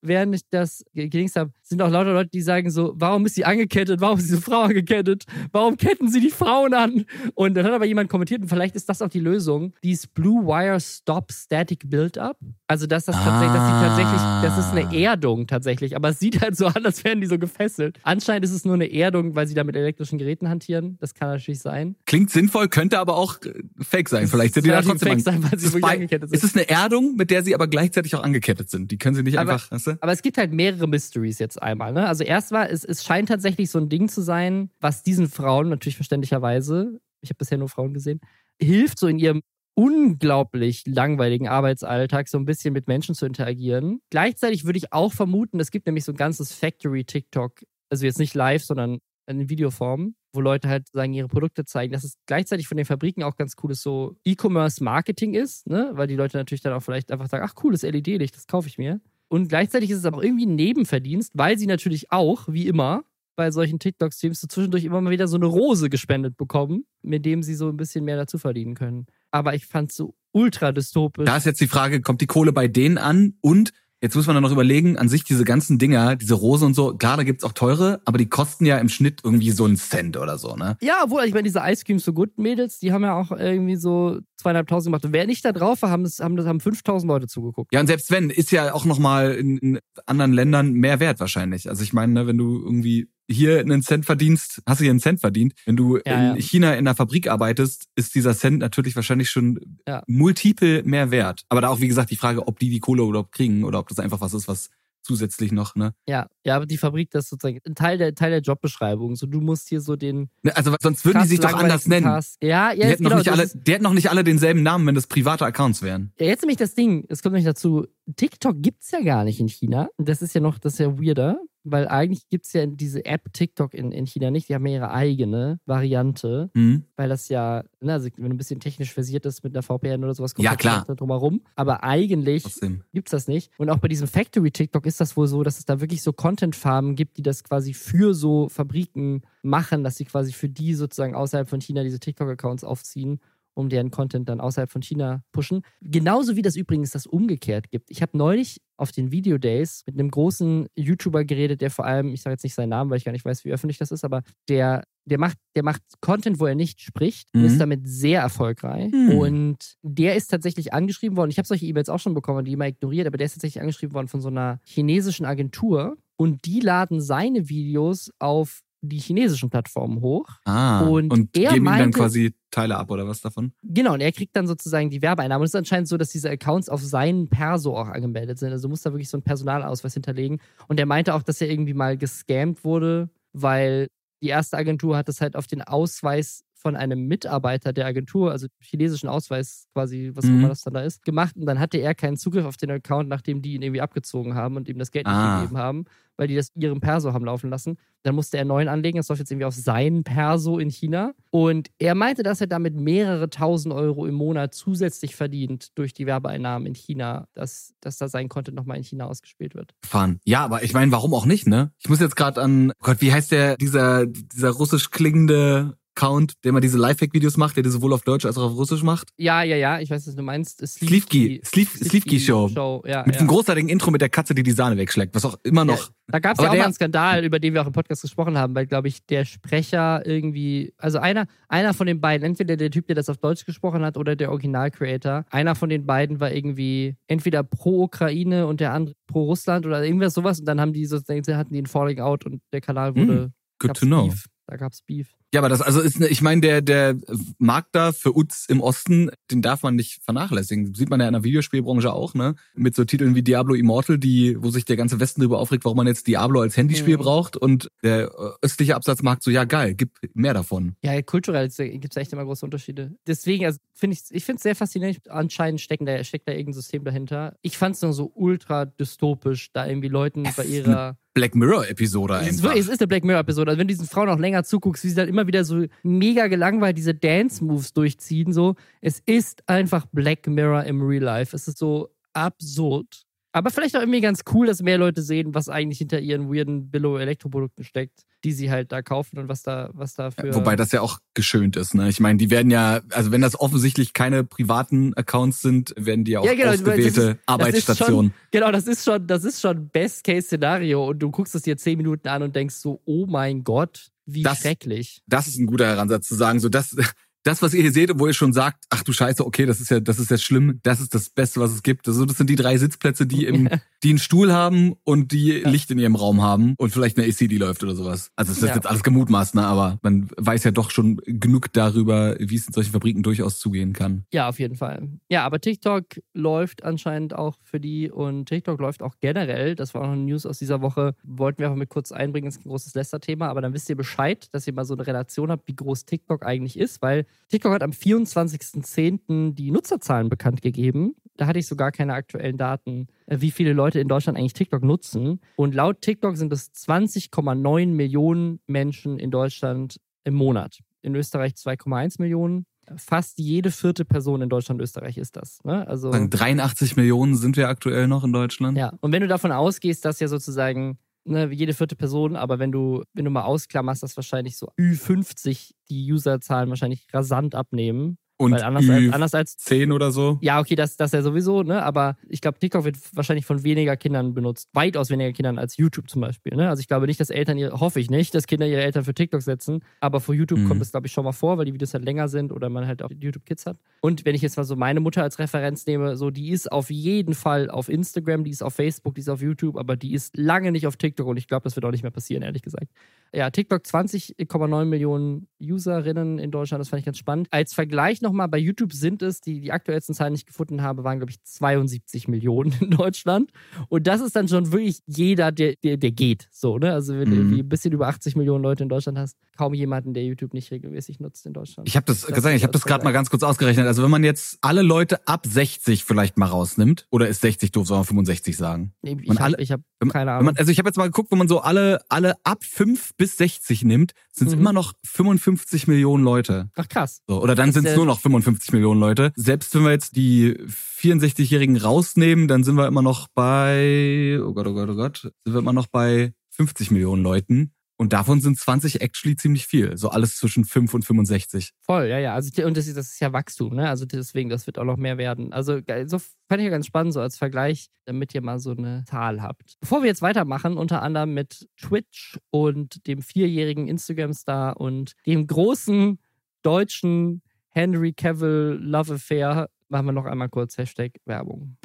[0.01, 3.35] während ich das ge- gedingst habe, sind auch lauter Leute, die sagen so, warum ist
[3.35, 4.01] sie angekettet?
[4.01, 5.25] Warum ist diese Frau angekettet?
[5.51, 7.05] Warum ketten sie die Frauen an?
[7.35, 10.45] Und dann hat aber jemand kommentiert, und vielleicht ist das auch die Lösung, dieses Blue
[10.45, 12.37] Wire Stop Static Build-Up.
[12.67, 15.11] Also, dass das tatsächlich, dass die tatsächlich, das ist eine Ah.
[15.11, 17.99] Erdung tatsächlich, aber es sieht halt so an, als wären die so gefesselt.
[18.03, 20.97] Anscheinend ist es nur eine Erdung, weil sie da mit elektrischen Geräten hantieren.
[20.99, 21.95] Das kann natürlich sein.
[22.05, 24.27] Klingt sinnvoll, könnte aber auch äh, fake sein.
[24.27, 26.37] Vielleicht sind die da trotzdem fake sein, weil sie Ist wirklich angekettet sind.
[26.37, 28.91] Ist es eine Erdung, mit der sie aber gleichzeitig auch angekettet sind?
[28.91, 29.91] Die können sie nicht Aber- einfach, weißt du?
[30.01, 31.93] Aber es gibt halt mehrere Mysteries jetzt einmal.
[31.93, 32.07] Ne?
[32.07, 35.69] Also erst war, es, es scheint tatsächlich so ein Ding zu sein, was diesen Frauen,
[35.69, 38.19] natürlich verständlicherweise, ich habe bisher nur Frauen gesehen,
[38.61, 39.41] hilft so in ihrem
[39.75, 43.99] unglaublich langweiligen Arbeitsalltag so ein bisschen mit Menschen zu interagieren.
[44.11, 48.33] Gleichzeitig würde ich auch vermuten, es gibt nämlich so ein ganzes Factory-TikTok, also jetzt nicht
[48.35, 52.77] live, sondern in Videoform, wo Leute halt sagen, ihre Produkte zeigen, dass es gleichzeitig von
[52.77, 55.91] den Fabriken auch ganz cooles so E-Commerce-Marketing ist, ne?
[55.93, 58.77] weil die Leute natürlich dann auch vielleicht einfach sagen, ach cooles LED-Licht, das kaufe ich
[58.77, 58.99] mir.
[59.29, 63.03] Und gleichzeitig ist es aber irgendwie ein Nebenverdienst, weil sie natürlich auch, wie immer,
[63.35, 67.41] bei solchen TikTok-Streams so zwischendurch immer mal wieder so eine Rose gespendet bekommen, mit dem
[67.41, 69.07] sie so ein bisschen mehr dazu verdienen können.
[69.31, 71.25] Aber ich fand es so ultra dystopisch.
[71.25, 73.35] Da ist jetzt die Frage, kommt die Kohle bei denen an?
[73.41, 73.71] Und
[74.03, 76.93] jetzt muss man dann noch überlegen, an sich diese ganzen Dinger, diese Rose und so,
[76.93, 80.17] klar, da gibt's auch teure, aber die kosten ja im Schnitt irgendwie so einen Cent
[80.17, 80.77] oder so, ne?
[80.81, 83.77] Ja, obwohl, ich meine, diese Ice Cream So Good Mädels, die haben ja auch irgendwie
[83.77, 85.05] so zweieinhalbtausend gemacht.
[85.05, 87.73] Und wer nicht da drauf war, haben, das, haben, das haben 5000 Leute zugeguckt.
[87.73, 91.69] Ja, und selbst wenn, ist ja auch nochmal in, in anderen Ländern mehr wert wahrscheinlich.
[91.69, 94.99] Also ich meine, ne, wenn du irgendwie hier einen Cent verdienst, hast du hier einen
[94.99, 95.53] Cent verdient.
[95.65, 96.41] Wenn du Ja, in ja.
[96.41, 100.03] China in der Fabrik arbeitest, ist dieser Cent natürlich wahrscheinlich schon Ja.
[100.07, 101.43] multiple mehr wert.
[101.49, 103.87] Aber da auch, wie gesagt, die Frage, ob die die Kohle überhaupt kriegen oder ob
[103.87, 104.69] das einfach was ist, was
[105.05, 105.93] zusätzlich noch, ne?
[106.07, 109.17] Ja, ja, aber die Fabrik, das ist sozusagen ein Teil der, Teil der Jobbeschreibung.
[109.17, 110.29] So, du musst hier so den.
[110.43, 112.05] Ne, Also sonst würden die sich doch anders nennen.
[112.05, 114.09] Task- Ja, ja, Die hätten, noch genau, nicht das alle, ist- die hätten noch nicht
[114.09, 116.13] alle denselben Namen, wenn das private Accounts wären.
[116.19, 119.49] Ja, jetzt nämlich das Ding, es kommt nämlich dazu, TikTok gibt's ja gar nicht in
[119.49, 119.89] China.
[119.97, 123.73] Das ist ja noch, das ist ja weirder, weil eigentlich gibt's ja diese App TikTok
[123.73, 124.49] in, in China nicht.
[124.49, 126.83] Die haben ja ihre eigene Variante, Hm?
[126.95, 130.03] weil das ja, ne, also wenn du ein bisschen technisch versiert ist mit einer VPN
[130.03, 130.83] oder sowas, kommt Ja, halt klar.
[130.87, 131.41] da drumherum.
[131.55, 132.83] Aber eigentlich Trotzdem.
[132.93, 133.51] gibt's das nicht.
[133.57, 136.13] Und auch bei diesem Factory TikTok ist das wohl so, dass es da wirklich so
[136.13, 141.15] Content-Farmen gibt, die das quasi für so Fabriken machen, dass sie quasi für die sozusagen
[141.15, 143.19] außerhalb von China diese TikTok-Accounts aufziehen
[143.53, 145.61] um deren Content dann außerhalb von China pushen.
[145.81, 147.89] Genauso wie das übrigens das umgekehrt gibt.
[147.91, 152.13] Ich habe neulich auf den Video Days mit einem großen YouTuber geredet, der vor allem,
[152.13, 154.03] ich sage jetzt nicht seinen Namen, weil ich gar nicht weiß, wie öffentlich das ist,
[154.03, 157.45] aber der, der macht, der macht Content, wo er nicht spricht, mhm.
[157.45, 158.91] ist damit sehr erfolgreich.
[158.91, 159.17] Mhm.
[159.17, 161.29] Und der ist tatsächlich angeschrieben worden.
[161.29, 163.93] Ich habe solche E-Mails auch schon bekommen, die immer ignoriert, aber der ist tatsächlich angeschrieben
[163.93, 165.95] worden von so einer chinesischen Agentur.
[166.15, 170.27] Und die laden seine Videos auf die chinesischen Plattformen hoch.
[170.45, 173.53] Ah, und, und er geben meinte, ihm dann quasi Teile ab oder was davon?
[173.63, 175.41] Genau, und er kriegt dann sozusagen die Werbeeinnahmen.
[175.41, 178.51] Und es ist anscheinend so, dass diese Accounts auf seinen Perso auch angemeldet sind.
[178.51, 180.39] Also muss da wirklich so einen Personalausweis hinterlegen.
[180.67, 183.87] Und er meinte auch, dass er irgendwie mal gescammt wurde, weil
[184.21, 188.47] die erste Agentur hat das halt auf den Ausweis von einem Mitarbeiter der Agentur, also
[188.59, 190.31] chinesischen Ausweis quasi, was mhm.
[190.31, 191.35] auch immer das dann da ist, gemacht.
[191.35, 194.55] Und dann hatte er keinen Zugriff auf den Account, nachdem die ihn irgendwie abgezogen haben
[194.55, 195.11] und ihm das Geld ah.
[195.11, 197.77] nicht gegeben haben, weil die das ihrem Perso haben laufen lassen.
[198.03, 198.97] Dann musste er neuen anlegen.
[198.97, 201.13] Das läuft jetzt irgendwie auf seinen Perso in China.
[201.31, 206.05] Und er meinte, dass er damit mehrere tausend Euro im Monat zusätzlich verdient durch die
[206.05, 209.73] Werbeeinnahmen in China, dass, dass da sein Content nochmal in China ausgespielt wird.
[209.85, 210.19] Fahren.
[210.23, 211.73] Ja, aber ich meine, warum auch nicht, ne?
[211.79, 216.43] Ich muss jetzt gerade an, oh Gott, wie heißt der, dieser, dieser russisch klingende Account,
[216.43, 219.09] der mal diese Lifehack-Videos macht, der die sowohl auf Deutsch als auch auf Russisch macht.
[219.17, 220.65] Ja, ja, ja, ich weiß, was du meinst.
[220.65, 221.41] Sleevkey.
[221.43, 222.49] Sleevkey Show.
[222.49, 222.83] Show.
[222.85, 223.19] Ja, mit ja.
[223.19, 225.87] einem großartigen Intro mit der Katze, die die Sahne wegschlägt, was auch immer noch.
[225.87, 228.01] Ja, da gab es ja auch mal einen Skandal, über den wir auch im Podcast
[228.01, 232.57] gesprochen haben, weil, glaube ich, der Sprecher irgendwie, also einer, einer von den beiden, entweder
[232.57, 236.19] der Typ, der das auf Deutsch gesprochen hat oder der Original-Creator, einer von den beiden
[236.19, 240.59] war irgendwie entweder pro Ukraine und der andere pro Russland oder irgendwas sowas und dann
[240.59, 243.27] haben die sozusagen, hatten die ein Falling Out und der Kanal wurde.
[243.27, 244.07] Mm, good to know.
[244.07, 244.25] Beef.
[244.45, 245.09] Da gab's Beef.
[245.33, 246.95] Ja, aber das also ist, ne, ich meine, der der
[247.37, 250.75] Markt da für uns im Osten, den darf man nicht vernachlässigen.
[250.75, 252.35] Sieht man ja in der Videospielbranche auch, ne?
[252.53, 255.77] Mit so Titeln wie Diablo Immortal, die, wo sich der ganze Westen darüber aufregt, warum
[255.77, 257.01] man jetzt Diablo als Handyspiel mhm.
[257.01, 260.75] braucht und der östliche Absatzmarkt so, ja geil, gib mehr davon.
[260.83, 262.95] Ja, kulturell gibt's echt immer große Unterschiede.
[263.07, 265.09] Deswegen, also finde ich, ich finde es sehr faszinierend.
[265.09, 267.37] Anscheinend steckt da, steckt da irgendein System dahinter.
[267.41, 272.55] Ich fand es nur so ultra dystopisch, da irgendwie Leuten bei ihrer Black Mirror-Episode einfach.
[272.55, 273.51] Es ist eine Black Mirror-Episode.
[273.51, 276.27] Also wenn du diesen Frauen auch länger zuguckst, wie sie dann immer wieder so mega
[276.27, 278.55] gelangweilt diese Dance-Moves durchziehen, so.
[278.81, 281.35] Es ist einfach Black Mirror im Real Life.
[281.35, 283.05] Es ist so absurd.
[283.35, 286.69] Aber vielleicht auch irgendwie ganz cool, dass mehr Leute sehen, was eigentlich hinter ihren weirden
[286.69, 290.35] Billo-Elektroprodukten steckt, die sie halt da kaufen und was da, was da für.
[290.35, 291.89] Wobei das ja auch geschönt ist, ne?
[291.89, 296.11] Ich meine, die werden ja, also wenn das offensichtlich keine privaten Accounts sind, werden die
[296.11, 298.13] ja auch ja, genau, ausgewählte ist, Arbeitsstationen.
[298.29, 302.07] genau, das ist schon, das ist schon Best-Case-Szenario und du guckst es dir zehn Minuten
[302.09, 305.01] an und denkst so, oh mein Gott, wie das, schrecklich.
[305.07, 306.75] Das ist ein guter Heransatz zu sagen, so das,
[307.23, 309.71] das, was ihr hier seht, wo ihr schon sagt, ach du Scheiße, okay, das ist
[309.71, 311.87] ja, das ist ja schlimm, das ist das Beste, was es gibt.
[311.87, 313.49] Also das sind die drei Sitzplätze, die im,
[313.83, 315.49] die einen Stuhl haben und die ja.
[315.49, 318.11] Licht in ihrem Raum haben und vielleicht eine AC, die läuft oder sowas.
[318.15, 318.55] Also es ist ja.
[318.55, 319.45] jetzt alles gemutmaßt, ne?
[319.45, 323.73] aber man weiß ja doch schon genug darüber, wie es in solchen Fabriken durchaus zugehen
[323.73, 324.05] kann.
[324.11, 324.89] Ja, auf jeden Fall.
[325.09, 329.55] Ja, aber TikTok läuft anscheinend auch für die und TikTok läuft auch generell.
[329.55, 330.95] Das war auch noch eine News aus dieser Woche.
[331.03, 333.77] Wollten wir einfach mit kurz einbringen, das ist ein großes Lester-Thema, aber dann wisst ihr
[333.77, 337.53] Bescheid, dass ihr mal so eine Relation habt, wie groß TikTok eigentlich ist, weil TikTok
[337.53, 339.33] hat am 24.10.
[339.33, 340.95] die Nutzerzahlen bekannt gegeben.
[341.17, 344.63] Da hatte ich sogar keine aktuellen Daten, äh, wie viele Leute in Deutschland eigentlich TikTok
[344.63, 345.19] nutzen.
[345.35, 350.59] Und laut TikTok sind es 20,9 Millionen Menschen in Deutschland im Monat.
[350.81, 352.45] In Österreich 2,1 Millionen.
[352.77, 355.43] Fast jede vierte Person in Deutschland und Österreich ist das.
[355.43, 355.67] Ne?
[355.67, 358.57] Also 83 Millionen sind wir aktuell noch in Deutschland.
[358.57, 362.51] Ja, und wenn du davon ausgehst, dass ja sozusagen ne, jede vierte Person, aber wenn
[362.51, 367.97] du, wenn du mal ausklammerst, dass wahrscheinlich so Ü50 die Userzahlen wahrscheinlich rasant abnehmen.
[368.17, 370.19] Und Weil anders, als, anders als 10 oder so.
[370.21, 371.63] Ja, okay, das, das ja sowieso, ne?
[371.63, 374.49] Aber ich glaube, TikTok wird wahrscheinlich von weniger Kindern benutzt.
[374.53, 376.35] Weitaus weniger Kindern als YouTube zum Beispiel.
[376.35, 376.47] Ne?
[376.47, 378.93] Also ich glaube nicht, dass Eltern ihre, hoffe ich nicht, dass Kinder ihre Eltern für
[378.93, 379.63] TikTok setzen.
[379.79, 380.47] Aber für YouTube mhm.
[380.47, 382.67] kommt es, glaube ich, schon mal vor, weil die Videos halt länger sind oder man
[382.67, 383.57] halt auch YouTube Kids hat.
[383.81, 386.69] Und wenn ich jetzt mal so meine Mutter als Referenz nehme, so die ist auf
[386.69, 390.15] jeden Fall auf Instagram, die ist auf Facebook, die ist auf YouTube, aber die ist
[390.15, 392.67] lange nicht auf TikTok und ich glaube, das wird auch nicht mehr passieren, ehrlich gesagt.
[393.15, 397.27] Ja, TikTok 20,9 Millionen Userinnen in Deutschland, das fand ich ganz spannend.
[397.29, 400.83] Als Vergleich nochmal, bei YouTube sind es, die, die aktuellsten Zahlen, die ich gefunden habe,
[400.83, 403.31] waren, glaube ich, 72 Millionen in Deutschland.
[403.69, 406.27] Und das ist dann schon wirklich jeder, der, der, der geht.
[406.31, 406.73] So, ne?
[406.73, 407.11] Also wenn mhm.
[407.11, 410.33] du irgendwie ein bisschen über 80 Millionen Leute in Deutschland hast, kaum jemanden, der YouTube
[410.33, 411.67] nicht regelmäßig nutzt in Deutschland.
[411.67, 413.65] Ich habe das, das gesagt, ich habe das gerade mal ganz kurz ausgerechnet.
[413.65, 417.67] Also wenn man jetzt alle Leute ab 60 vielleicht mal rausnimmt, oder ist 60 doof,
[417.67, 418.73] soll man 65 sagen?
[418.81, 420.25] Nee, ich habe hab keine Ahnung.
[420.25, 423.17] Man, also ich habe jetzt mal geguckt, wenn man so alle, alle ab 5 bis
[423.17, 424.41] 60 nimmt, sind es mhm.
[424.41, 426.49] immer noch 55 Millionen Leute.
[426.55, 427.01] Ach krass.
[427.07, 429.11] So, oder dann sind es nur noch 55 Millionen Leute.
[429.15, 434.47] Selbst wenn wir jetzt die 64-Jährigen rausnehmen, dann sind wir immer noch bei, oh Gott,
[434.47, 437.53] oh Gott, oh Gott, sind wir immer noch bei 50 Millionen Leuten.
[437.75, 439.75] Und davon sind 20 actually ziemlich viel.
[439.77, 441.51] So alles zwischen 5 und 65.
[441.59, 442.13] Voll, ja, ja.
[442.13, 443.67] Also, und das, das ist ja Wachstum, ne?
[443.67, 445.33] Also deswegen, das wird auch noch mehr werden.
[445.33, 448.85] Also so fand ich ja ganz spannend, so als Vergleich, damit ihr mal so eine
[448.87, 449.55] Zahl habt.
[449.59, 455.99] Bevor wir jetzt weitermachen, unter anderem mit Twitch und dem vierjährigen Instagram-Star und dem großen
[456.43, 457.21] deutschen
[457.55, 461.55] Henry Cavill Love Affair, machen wir noch einmal kurz Hashtag Werbung.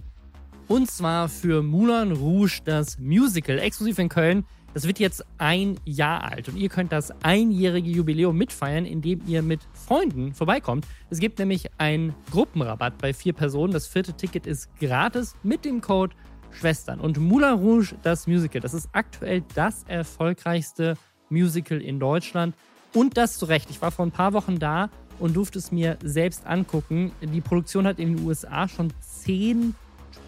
[0.68, 4.44] Und zwar für Moulin Rouge, das Musical, exklusiv in Köln.
[4.74, 9.40] Das wird jetzt ein Jahr alt und ihr könnt das einjährige Jubiläum mitfeiern, indem ihr
[9.40, 10.86] mit Freunden vorbeikommt.
[11.08, 13.72] Es gibt nämlich einen Gruppenrabatt bei vier Personen.
[13.72, 16.14] Das vierte Ticket ist gratis mit dem Code
[16.50, 17.00] Schwestern.
[17.00, 20.98] Und Moulin Rouge, das Musical, das ist aktuell das erfolgreichste
[21.30, 22.54] Musical in Deutschland.
[22.92, 23.70] Und das zu Recht.
[23.70, 27.12] Ich war vor ein paar Wochen da und durfte es mir selbst angucken.
[27.20, 29.74] Die Produktion hat in den USA schon zehn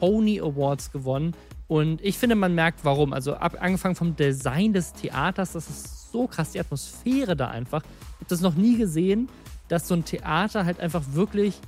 [0.01, 1.34] Tony Awards gewonnen.
[1.68, 3.12] Und ich finde, man merkt, warum.
[3.12, 7.82] Also ab, angefangen vom Design des Theaters, das ist so krass, die Atmosphäre da einfach.
[7.82, 9.28] Ich habe das noch nie gesehen,
[9.68, 11.61] dass so ein Theater halt einfach wirklich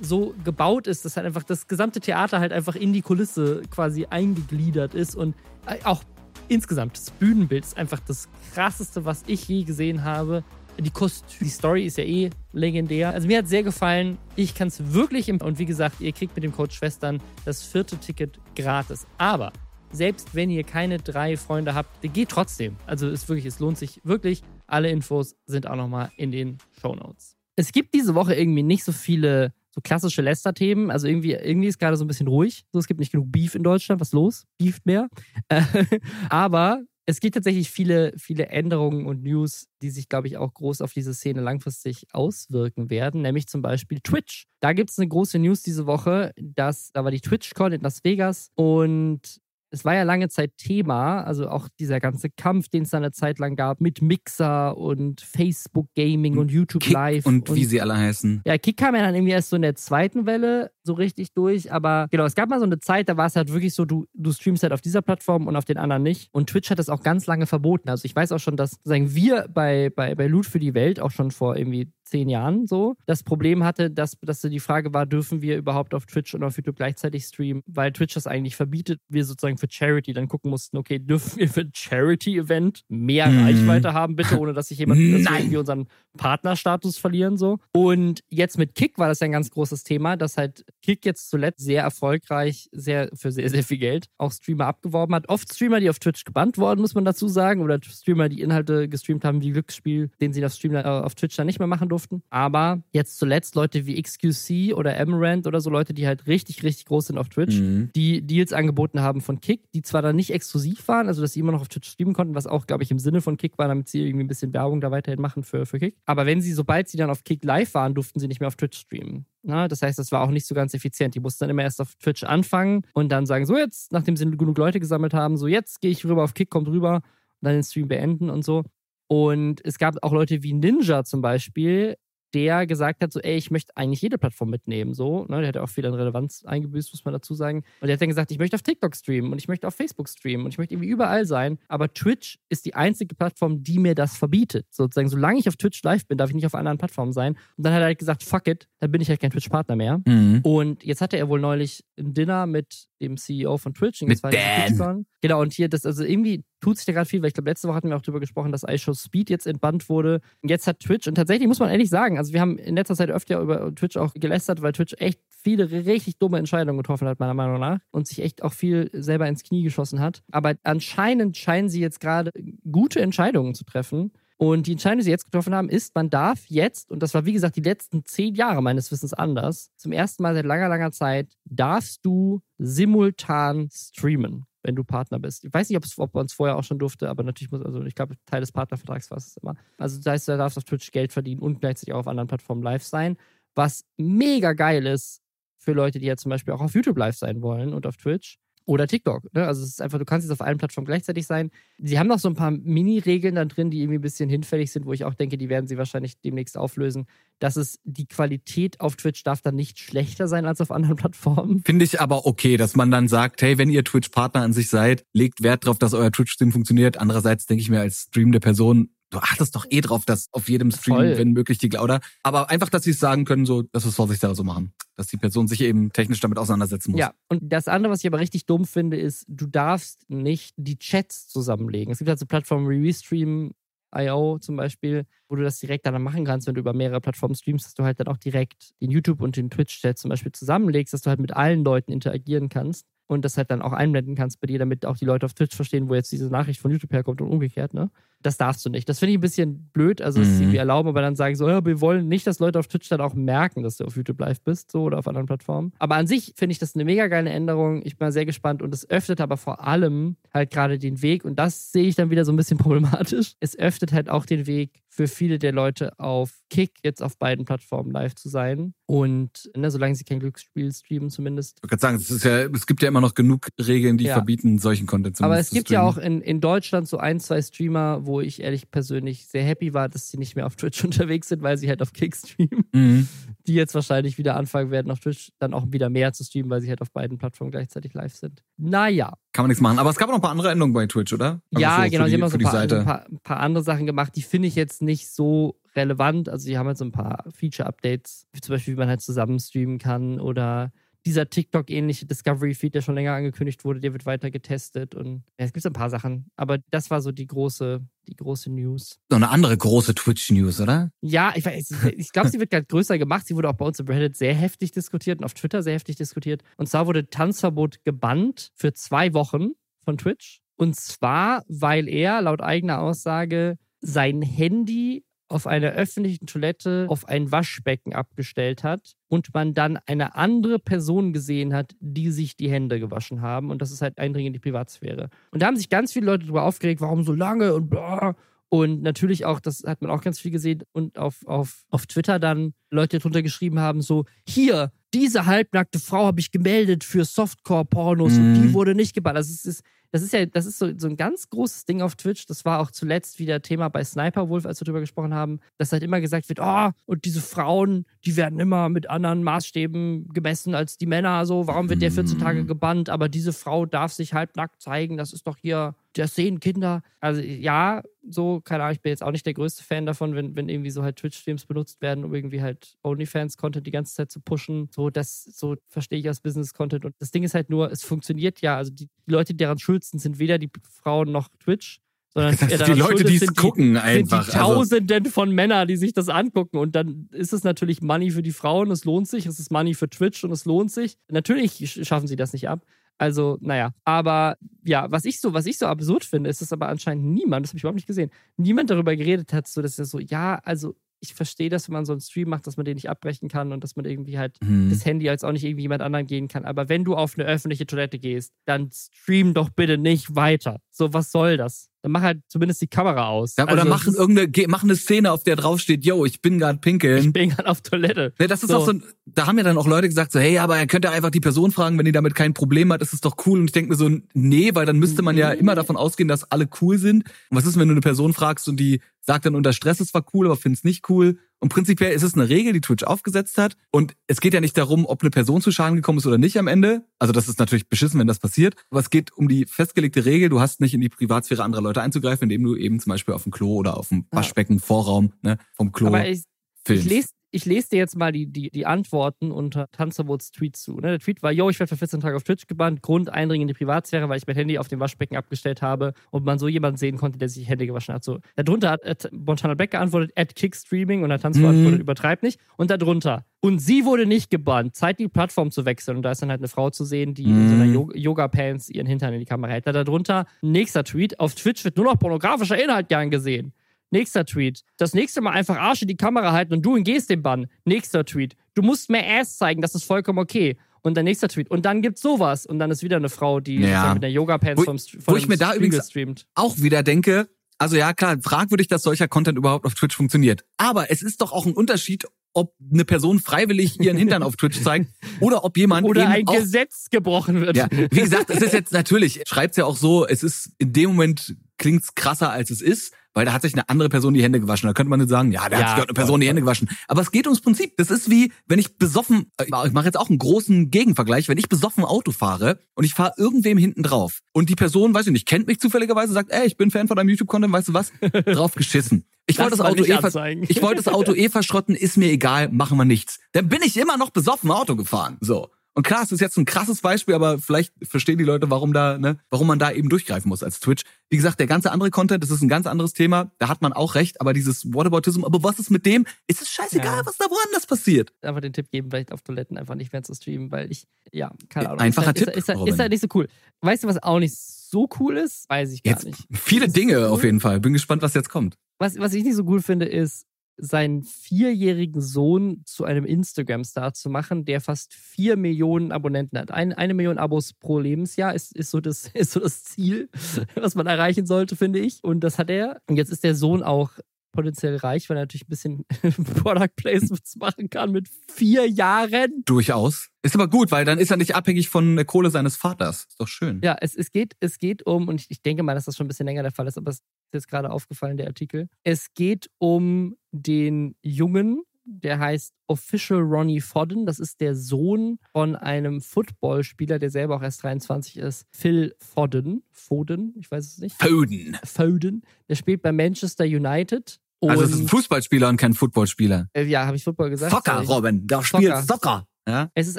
[0.00, 4.06] so gebaut ist, dass halt einfach das gesamte Theater halt einfach in die Kulisse quasi
[4.06, 5.34] eingegliedert ist und
[5.66, 6.02] äh, auch
[6.48, 10.44] insgesamt das Bühnenbild ist einfach das krasseste, was ich je gesehen habe.
[10.78, 13.10] Die, Kostüm, die Story ist ja eh legendär.
[13.10, 14.16] Also mir hat sehr gefallen.
[14.36, 17.96] Ich kann es wirklich und wie gesagt, ihr kriegt mit dem Code Schwestern das vierte
[17.98, 19.06] Ticket gratis.
[19.18, 19.52] Aber
[19.90, 22.76] selbst wenn ihr keine drei Freunde habt, geht trotzdem.
[22.86, 24.42] Also es wirklich, es lohnt sich wirklich.
[24.66, 27.36] Alle Infos sind auch nochmal in den Show Notes.
[27.56, 30.90] Es gibt diese Woche irgendwie nicht so viele so klassische Lester-Themen.
[30.90, 32.64] Also irgendwie, irgendwie ist gerade so ein bisschen ruhig.
[32.72, 34.00] So, es gibt nicht genug Beef in Deutschland.
[34.00, 34.44] Was los?
[34.58, 35.08] Beef mehr.
[36.30, 40.82] Aber es gibt tatsächlich viele, viele Änderungen und News, die sich, glaube ich, auch groß
[40.82, 44.44] auf diese Szene langfristig auswirken werden, nämlich zum Beispiel Twitch.
[44.60, 48.04] Da gibt es eine große News diese Woche, dass da war die TwitchCon in Las
[48.04, 49.40] Vegas und
[49.70, 53.12] es war ja lange Zeit Thema, also auch dieser ganze Kampf, den es da eine
[53.12, 57.26] Zeit lang gab mit Mixer und Facebook Gaming und YouTube Kick Live.
[57.26, 58.42] Und, und wie sie alle heißen.
[58.46, 61.72] Ja, Kick kam ja dann irgendwie erst so in der zweiten Welle so richtig durch,
[61.72, 64.06] aber genau, es gab mal so eine Zeit, da war es halt wirklich so, du,
[64.14, 66.28] du streamst halt auf dieser Plattform und auf den anderen nicht.
[66.32, 67.88] Und Twitch hat das auch ganz lange verboten.
[67.88, 70.98] Also ich weiß auch schon, dass sagen wir bei, bei, bei Loot für die Welt
[70.98, 75.06] auch schon vor irgendwie zehn Jahren so das Problem hatte, dass, dass die Frage war,
[75.06, 79.00] dürfen wir überhaupt auf Twitch und auf YouTube gleichzeitig streamen, weil Twitch das eigentlich verbietet.
[79.08, 83.42] Wir sozusagen für Charity dann gucken mussten, okay, dürfen wir für Charity-Event mehr mhm.
[83.44, 85.86] Reichweite haben, bitte, ohne dass sich jemand, dass wir irgendwie unseren
[86.16, 87.58] Partnerstatus verlieren so.
[87.72, 91.30] Und jetzt mit Kick war das ja ein ganz großes Thema, dass halt Kick jetzt
[91.30, 95.28] zuletzt sehr erfolgreich, sehr für sehr, sehr viel Geld auch Streamer abgeworben hat.
[95.28, 98.88] Oft Streamer, die auf Twitch gebannt wurden, muss man dazu sagen, oder Streamer, die Inhalte
[98.88, 101.88] gestreamt haben wie Glücksspiel, den sie auf, Stream, äh, auf Twitch dann nicht mehr machen
[101.88, 102.22] durften durften.
[102.30, 106.86] Aber jetzt zuletzt Leute wie XQC oder Amaranth oder so Leute, die halt richtig, richtig
[106.86, 107.90] groß sind auf Twitch, mhm.
[107.94, 111.40] die Deals angeboten haben von Kick, die zwar dann nicht exklusiv waren, also dass sie
[111.40, 113.68] immer noch auf Twitch streamen konnten, was auch, glaube ich, im Sinne von Kick war,
[113.68, 115.96] damit sie irgendwie ein bisschen Werbung da weiterhin machen für, für Kick.
[116.06, 118.56] Aber wenn sie, sobald sie dann auf Kick live waren, durften sie nicht mehr auf
[118.56, 119.26] Twitch streamen.
[119.42, 121.14] Na, das heißt, das war auch nicht so ganz effizient.
[121.14, 124.24] Die mussten dann immer erst auf Twitch anfangen und dann sagen, so jetzt, nachdem sie
[124.30, 127.02] genug Leute gesammelt haben, so jetzt gehe ich rüber auf Kick, kommt rüber und
[127.42, 128.64] dann den Stream beenden und so.
[129.08, 131.96] Und es gab auch Leute wie Ninja zum Beispiel,
[132.34, 135.56] der gesagt hat, so, ey, ich möchte eigentlich jede Plattform mitnehmen, so, ne, der hat
[135.56, 137.64] ja auch viel an Relevanz eingebüßt, muss man dazu sagen.
[137.80, 140.08] Und der hat dann gesagt, ich möchte auf TikTok streamen und ich möchte auf Facebook
[140.08, 143.94] streamen und ich möchte irgendwie überall sein, aber Twitch ist die einzige Plattform, die mir
[143.94, 144.66] das verbietet.
[144.70, 147.36] Sozusagen, solange ich auf Twitch live bin, darf ich nicht auf anderen Plattformen sein.
[147.56, 150.00] Und dann hat er halt gesagt, fuck it, dann bin ich halt kein Twitch-Partner mehr.
[150.06, 150.40] Mhm.
[150.42, 154.02] Und jetzt hatte er wohl neulich ein Dinner mit dem CEO von Twitch.
[154.02, 155.06] Mit Dan.
[155.20, 157.68] Genau, und hier, das, also irgendwie tut sich da gerade viel, weil ich glaube, letzte
[157.68, 160.20] Woche hatten wir auch darüber gesprochen, dass iShow Speed jetzt entbannt wurde.
[160.42, 163.10] Jetzt hat Twitch, und tatsächlich muss man ehrlich sagen, also wir haben in letzter Zeit
[163.10, 167.34] öfter über Twitch auch gelästert, weil Twitch echt viele richtig dumme Entscheidungen getroffen hat, meiner
[167.34, 170.22] Meinung nach, und sich echt auch viel selber ins Knie geschossen hat.
[170.30, 172.32] Aber anscheinend scheinen sie jetzt gerade
[172.70, 174.12] gute Entscheidungen zu treffen.
[174.36, 177.26] Und die Entscheidung, die sie jetzt getroffen haben, ist, man darf jetzt, und das war
[177.26, 180.92] wie gesagt die letzten zehn Jahre meines Wissens anders, zum ersten Mal seit langer, langer
[180.92, 185.46] Zeit, darfst du simultan streamen wenn du Partner bist.
[185.46, 187.94] Ich weiß nicht, ob, man es vorher auch schon durfte, aber natürlich muss, also ich
[187.94, 189.54] glaube, Teil des Partnervertrags war es immer.
[189.78, 192.62] Also das heißt, du darfst auf Twitch Geld verdienen und gleichzeitig auch auf anderen Plattformen
[192.62, 193.16] live sein,
[193.54, 195.22] was mega geil ist
[195.56, 198.38] für Leute, die ja zum Beispiel auch auf YouTube live sein wollen und auf Twitch
[198.68, 199.34] oder TikTok.
[199.34, 199.46] Ne?
[199.46, 201.50] Also es ist einfach, du kannst jetzt auf allen Plattformen gleichzeitig sein.
[201.78, 204.84] Sie haben noch so ein paar Mini-Regeln da drin, die irgendwie ein bisschen hinfällig sind,
[204.84, 207.06] wo ich auch denke, die werden sie wahrscheinlich demnächst auflösen.
[207.38, 211.62] Dass es die Qualität auf Twitch darf dann nicht schlechter sein als auf anderen Plattformen.
[211.64, 215.06] Finde ich aber okay, dass man dann sagt, hey, wenn ihr Twitch-Partner an sich seid,
[215.14, 216.98] legt Wert darauf, dass euer Twitch-Stream funktioniert.
[216.98, 220.70] Andererseits denke ich mir als streamende Person, du achtest doch eh drauf, dass auf jedem
[220.72, 221.16] Stream, Voll.
[221.16, 222.00] wenn möglich, die Glauder.
[222.22, 224.74] Aber einfach, dass sie es sagen können, so, das ist, was ich da so machen.
[224.98, 227.00] Dass die Person sich eben technisch damit auseinandersetzen muss.
[227.00, 230.76] Ja, und das andere, was ich aber richtig dumm finde, ist, du darfst nicht die
[230.76, 231.92] Chats zusammenlegen.
[231.92, 233.54] Es gibt halt so Plattformen wie Restream,
[233.94, 237.36] IO zum Beispiel, wo du das direkt dann machen kannst, wenn du über mehrere Plattformen
[237.36, 240.92] streamst, dass du halt dann auch direkt den YouTube und den Twitch-Chat zum Beispiel zusammenlegst,
[240.92, 244.40] dass du halt mit allen Leuten interagieren kannst und das halt dann auch einblenden kannst
[244.40, 246.92] bei dir, damit auch die Leute auf Twitch verstehen, wo jetzt diese Nachricht von YouTube
[246.92, 247.90] herkommt und umgekehrt, ne?
[248.22, 248.88] Das darfst du nicht.
[248.88, 250.40] Das finde ich ein bisschen blöd, also es mhm.
[250.42, 253.00] irgendwie erlauben, aber dann sagen so, ja, wir wollen nicht, dass Leute auf Twitch dann
[253.00, 255.72] auch merken, dass du auf YouTube live bist, so oder auf anderen Plattformen.
[255.78, 257.82] Aber an sich finde ich das eine mega geile Änderung.
[257.84, 261.38] Ich bin sehr gespannt und es öffnet aber vor allem halt gerade den Weg und
[261.38, 263.34] das sehe ich dann wieder so ein bisschen problematisch.
[263.40, 267.44] Es öffnet halt auch den Weg für viele der Leute auf Kick jetzt auf beiden
[267.44, 268.74] Plattformen live zu sein.
[268.86, 271.60] Und ne, solange sie kein Glücksspiel streamen, zumindest.
[271.62, 274.14] Ich würde sagen, es, ja, es gibt ja immer noch genug Regeln, die ja.
[274.14, 277.40] verbieten, solchen Content zu Aber es gibt ja auch in, in Deutschland so ein, zwei
[277.40, 281.28] Streamer, wo ich ehrlich persönlich sehr happy war, dass sie nicht mehr auf Twitch unterwegs
[281.28, 282.64] sind, weil sie halt auf Kick streamen.
[282.72, 283.08] Mhm.
[283.46, 286.60] Die jetzt wahrscheinlich wieder anfangen werden, auf Twitch dann auch wieder mehr zu streamen, weil
[286.60, 288.42] sie halt auf beiden Plattformen gleichzeitig live sind.
[288.56, 289.12] Naja.
[289.38, 289.78] Kann man nichts machen.
[289.78, 291.40] Aber es gab auch noch ein paar andere Änderungen bei Twitch, oder?
[291.54, 292.04] Also ja, so genau.
[292.06, 294.48] Die, sie haben noch so ein paar, ein, paar, paar andere Sachen gemacht, die finde
[294.48, 296.28] ich jetzt nicht so relevant.
[296.28, 299.38] Also, die haben halt so ein paar Feature-Updates, wie zum Beispiel, wie man halt zusammen
[299.38, 300.72] streamen kann oder
[301.06, 305.52] dieser TikTok-ähnliche Discovery-Feed, der schon länger angekündigt wurde, der wird weiter getestet und ja, es
[305.52, 306.32] gibt ein paar Sachen.
[306.34, 308.98] Aber das war so die große, die große News.
[309.10, 310.90] So eine andere große Twitch-News, oder?
[311.00, 313.26] Ja, ich, weiß, ich glaube, sie wird gerade größer gemacht.
[313.26, 315.96] Sie wurde auch bei uns im Reddit sehr heftig diskutiert und auf Twitter sehr heftig
[315.96, 316.42] diskutiert.
[316.56, 319.50] Und zwar wurde Tanzverbot gebannt für zwei Wochen
[319.84, 320.40] von Twitch.
[320.56, 327.30] Und zwar, weil er laut eigener Aussage sein Handy auf einer öffentlichen Toilette auf ein
[327.30, 332.80] Waschbecken abgestellt hat und man dann eine andere Person gesehen hat, die sich die Hände
[332.80, 333.50] gewaschen haben.
[333.50, 335.10] Und das ist halt Eindringen in die Privatsphäre.
[335.30, 338.16] Und da haben sich ganz viele Leute darüber aufgeregt, warum so lange und bla.
[338.50, 342.18] Und natürlich auch, das hat man auch ganz viel gesehen und auf, auf, auf Twitter
[342.18, 348.14] dann Leute drunter geschrieben haben, so, hier, diese halbnackte Frau habe ich gemeldet für Softcore-Pornos
[348.14, 348.18] mhm.
[348.18, 348.54] und die mhm.
[348.54, 349.18] wurde nicht gebannt.
[349.18, 351.96] Also es ist, das ist ja, das ist so, so ein ganz großes Ding auf
[351.96, 352.26] Twitch.
[352.26, 355.72] Das war auch zuletzt wieder Thema bei Sniper Wolf, als wir darüber gesprochen haben, dass
[355.72, 360.54] halt immer gesagt wird, oh, und diese Frauen, die werden immer mit anderen Maßstäben gemessen
[360.54, 361.26] als die Männer.
[361.26, 362.46] So, warum wird der 14 Tage mhm.
[362.46, 362.88] gebannt?
[362.88, 364.96] Aber diese Frau darf sich halbnackt zeigen.
[364.96, 366.80] Das ist doch hier, das sehen Kinder.
[367.00, 370.34] Also ja, so, keine Ahnung, ich bin jetzt auch nicht der größte Fan davon, wenn,
[370.36, 374.20] wenn irgendwie so halt Twitch-Streams benutzt werden, um irgendwie halt OnlyFans-Content die ganze Zeit zu
[374.20, 374.70] pushen.
[374.74, 376.86] So, das, so verstehe ich als Business-Content.
[376.86, 378.56] Und das Ding ist halt nur, es funktioniert ja.
[378.56, 381.82] Also die Leute, deren Schuld sind, sind weder die Frauen noch Twitch.
[382.18, 384.24] Sondern die Leute, die es gucken, die, einfach.
[384.24, 385.10] Sind die also Tausenden also.
[385.10, 386.58] von Männern, die sich das angucken.
[386.58, 389.26] Und dann ist es natürlich Money für die Frauen, es lohnt sich.
[389.26, 390.96] Es ist Money für Twitch und es lohnt sich.
[391.10, 392.64] Natürlich schaffen sie das nicht ab.
[392.98, 393.72] Also, naja.
[393.84, 397.44] Aber ja, was ich so, was ich so absurd finde, ist, dass aber anscheinend niemand,
[397.44, 400.40] das habe ich überhaupt nicht gesehen, niemand darüber geredet hat, so dass er so, ja,
[400.44, 403.28] also ich verstehe, dass wenn man so einen Stream macht, dass man den nicht abbrechen
[403.28, 404.70] kann und dass man irgendwie halt mhm.
[404.70, 406.44] das Handy als auch nicht irgendwie jemand anderen gehen kann.
[406.44, 410.60] Aber wenn du auf eine öffentliche Toilette gehst, dann stream doch bitte nicht weiter.
[410.70, 411.70] So, was soll das?
[411.82, 413.36] Dann mach halt zumindest die Kamera aus.
[413.36, 416.58] Ja, oder also, machen irgendeine, machen eine Szene, auf der draufsteht, yo, ich bin gerade
[416.58, 416.98] pinkeln.
[416.98, 418.12] Ich bin gerade auf Toilette.
[418.18, 418.56] Ne, das ist so.
[418.56, 418.74] auch so,
[419.06, 421.52] da haben ja dann auch Leute gesagt, so, hey, aber er könnte einfach die Person
[421.52, 423.38] fragen, wenn die damit kein Problem hat, ist es doch cool.
[423.38, 426.30] Und ich denke mir so, nee, weil dann müsste man ja immer davon ausgehen, dass
[426.30, 427.04] alle cool sind.
[427.30, 429.94] Und was ist, wenn du eine Person fragst und die sagt dann unter Stress, es
[429.94, 431.18] war cool, aber find's nicht cool.
[431.40, 433.56] Und prinzipiell ist es eine Regel, die Twitch aufgesetzt hat.
[433.70, 436.36] Und es geht ja nicht darum, ob eine Person zu Schaden gekommen ist oder nicht
[436.38, 436.84] am Ende.
[436.98, 438.54] Also das ist natürlich beschissen, wenn das passiert.
[438.70, 440.28] Aber es geht um die festgelegte Regel.
[440.28, 443.22] Du hast nicht in die Privatsphäre anderer Leute einzugreifen, indem du eben zum Beispiel auf
[443.22, 446.24] dem Klo oder auf dem Waschbecken, Vorraum ne, vom Klo ich,
[446.66, 446.84] filmst.
[446.84, 450.76] Ich lese ich lese dir jetzt mal die, die, die Antworten unter Tanzerwurz Tweet zu.
[450.76, 450.88] Ne?
[450.88, 453.48] Der Tweet war, yo, ich werde für 14 Tage auf Twitch gebannt, Grund Eindringen in
[453.48, 456.78] die Privatsphäre, weil ich mein Handy auf dem Waschbecken abgestellt habe und man so jemanden
[456.78, 458.04] sehen konnte, der sich Hände gewaschen hat.
[458.04, 461.76] So, darunter hat äh, Montana Black geantwortet, at Kickstreaming und der Tanz mhm.
[461.76, 462.40] übertreibt nicht.
[462.56, 465.96] Und darunter, und sie wurde nicht gebannt, Zeit die Plattform zu wechseln.
[465.96, 467.40] Und da ist dann halt eine Frau zu sehen, die mhm.
[467.40, 469.66] in so einer Yoga-Pants ihren Hintern in die Kamera hält.
[469.66, 473.52] Da darunter, nächster Tweet, auf Twitch wird nur noch pornografischer Inhalt gern gesehen.
[473.90, 474.62] Nächster Tweet.
[474.76, 477.46] Das nächste Mal einfach Arsch in die Kamera halten und du umgehst den Bann.
[477.64, 478.36] Nächster Tweet.
[478.54, 480.56] Du musst mehr Ass zeigen, das ist vollkommen okay.
[480.82, 481.50] Und der nächste Tweet.
[481.50, 482.46] Und dann gibt's sowas.
[482.46, 483.92] Und dann ist wieder eine Frau, die ja.
[483.94, 486.26] mit der Yoga-Pants vom, vom Wo ich mir da übrigens streamt.
[486.34, 487.28] auch wieder denke,
[487.58, 490.44] also ja, klar, fragwürdig, dass solcher Content überhaupt auf Twitch funktioniert.
[490.56, 494.62] Aber es ist doch auch ein Unterschied, ob eine Person freiwillig ihren Hintern auf Twitch
[494.62, 494.86] zeigt
[495.20, 497.56] oder ob jemand oder ein Gesetz gebrochen wird.
[497.56, 500.90] Ja, wie gesagt, es ist jetzt natürlich, schreibt's ja auch so, es ist in dem
[500.90, 504.40] Moment klingt's krasser als es ist weil da hat sich eine andere Person die Hände
[504.40, 504.66] gewaschen.
[504.66, 506.68] Da könnte man nicht sagen, ja, da ja, hat sich eine Person die Hände gewaschen.
[506.86, 507.76] Aber es geht ums Prinzip.
[507.76, 511.38] Das ist wie, wenn ich besoffen, äh, ich mache jetzt auch einen großen Gegenvergleich, wenn
[511.38, 515.12] ich besoffen Auto fahre und ich fahre irgendwem hinten drauf und die Person, weiß ich
[515.12, 517.92] nicht, kennt mich zufälligerweise, sagt, ey, ich bin Fan von deinem YouTube-Content, weißt du was?
[518.26, 519.04] drauf geschissen.
[519.26, 522.78] Ich wollte das, Auto eh ich wollte das Auto eh verschrotten, ist mir egal, machen
[522.78, 523.18] wir nichts.
[523.32, 525.18] Dann bin ich immer noch besoffen Auto gefahren.
[525.20, 525.50] So.
[525.78, 528.98] Und klar, es ist jetzt ein krasses Beispiel, aber vielleicht verstehen die Leute, warum da,
[528.98, 530.82] ne, warum man da eben durchgreifen muss als Twitch.
[531.08, 533.30] Wie gesagt, der ganze andere Content, das ist ein ganz anderes Thema.
[533.38, 536.04] Da hat man auch recht, aber dieses Whataboutism, aber was ist mit dem?
[536.26, 537.06] Ist es scheißegal, ja.
[537.06, 538.12] was da woanders passiert.
[538.22, 541.32] Einfach den Tipp geben, vielleicht auf Toiletten einfach nicht mehr zu streamen, weil ich, ja,
[541.48, 541.80] keine Ahnung.
[541.80, 542.36] Einfacher ist halt, Tipp.
[542.36, 543.28] Ist, ist, ist, halt nicht so cool.
[543.60, 545.48] Weißt du, was auch nicht so cool ist?
[545.48, 546.26] Weiß ich gar jetzt nicht.
[546.32, 547.04] Viele Dinge cool.
[547.04, 547.60] auf jeden Fall.
[547.60, 548.56] Bin gespannt, was jetzt kommt.
[548.80, 550.26] Was, was ich nicht so cool finde, ist,
[550.58, 556.50] seinen vierjährigen Sohn zu einem Instagram-Star zu machen, der fast vier Millionen Abonnenten hat.
[556.50, 560.08] Ein, eine Million Abos pro Lebensjahr ist, ist, so das, ist so das Ziel,
[560.54, 562.02] was man erreichen sollte, finde ich.
[562.02, 562.80] Und das hat er.
[562.88, 563.92] Und jetzt ist der Sohn auch
[564.38, 565.84] potenziell reich, weil er natürlich ein bisschen
[566.44, 569.42] Product Placements machen kann mit vier Jahren.
[569.44, 570.10] Durchaus.
[570.22, 573.06] Ist aber gut, weil dann ist er nicht abhängig von der Kohle seines Vaters.
[573.08, 573.60] Ist doch schön.
[573.64, 576.06] Ja, es, es, geht, es geht um, und ich, ich denke mal, dass das schon
[576.06, 578.68] ein bisschen länger der Fall ist, aber es ist jetzt gerade aufgefallen, der Artikel.
[578.84, 584.06] Es geht um den Jungen, der heißt Official Ronnie Fodden.
[584.06, 588.46] Das ist der Sohn von einem Footballspieler, der selber auch erst 23 ist.
[588.52, 589.64] Phil Fodden.
[589.72, 591.02] Foden, ich weiß es nicht.
[591.02, 591.58] Foden.
[591.64, 592.22] Foden.
[592.48, 594.20] Der spielt bei Manchester United.
[594.40, 596.48] Also es ist ein Fußballspieler und kein Footballspieler.
[596.52, 597.52] Äh, ja, habe ich Football gesagt?
[597.52, 598.26] Soccer, Robin.
[598.26, 599.26] Der spielt Soccer.
[599.48, 599.70] Ja?
[599.74, 599.98] Es ist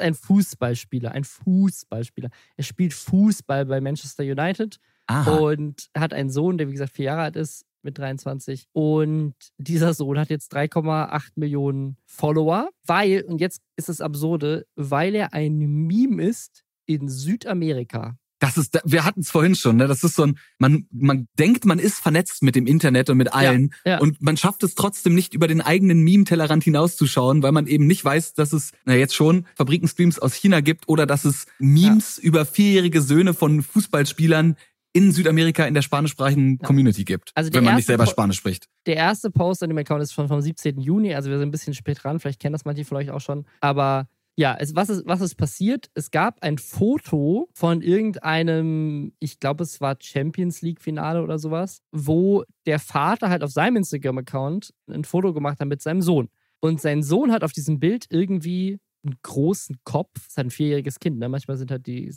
[0.00, 2.30] ein Fußballspieler, ein Fußballspieler.
[2.56, 4.78] Er spielt Fußball bei Manchester United
[5.08, 5.30] Aha.
[5.32, 8.68] und hat einen Sohn, der wie gesagt vier Jahre alt ist mit 23.
[8.72, 15.14] Und dieser Sohn hat jetzt 3,8 Millionen Follower, weil, und jetzt ist das Absurde, weil
[15.14, 18.16] er ein Meme ist in Südamerika.
[18.40, 19.86] Das ist, wir hatten es vorhin schon, ne?
[19.86, 23.32] Das ist so ein, man, man denkt, man ist vernetzt mit dem Internet und mit
[23.34, 23.98] allen ja, ja.
[24.00, 28.04] und man schafft es trotzdem nicht über den eigenen Meme-Tellerrand hinauszuschauen, weil man eben nicht
[28.04, 32.22] weiß, dass es, na jetzt schon, Fabrikenstreams aus China gibt oder dass es Memes ja.
[32.24, 34.56] über vierjährige Söhne von Fußballspielern
[34.92, 38.68] in Südamerika in der spanischsprachigen Community gibt, also wenn man nicht selber Spanisch spricht.
[38.86, 40.80] Der erste Post an dem Account ist schon vom 17.
[40.80, 43.20] Juni, also wir sind ein bisschen spät dran, vielleicht kennen das manche von euch auch
[43.20, 44.08] schon, aber
[44.40, 45.90] ja, es, was, ist, was ist passiert?
[45.92, 52.44] Es gab ein Foto von irgendeinem, ich glaube, es war Champions League-Finale oder sowas, wo
[52.64, 56.30] der Vater halt auf seinem Instagram-Account ein Foto gemacht hat mit seinem Sohn.
[56.58, 60.14] Und sein Sohn hat auf diesem Bild irgendwie einen großen Kopf.
[60.14, 61.28] Das ist halt ein vierjähriges Kind, ne?
[61.28, 62.10] Manchmal sind halt die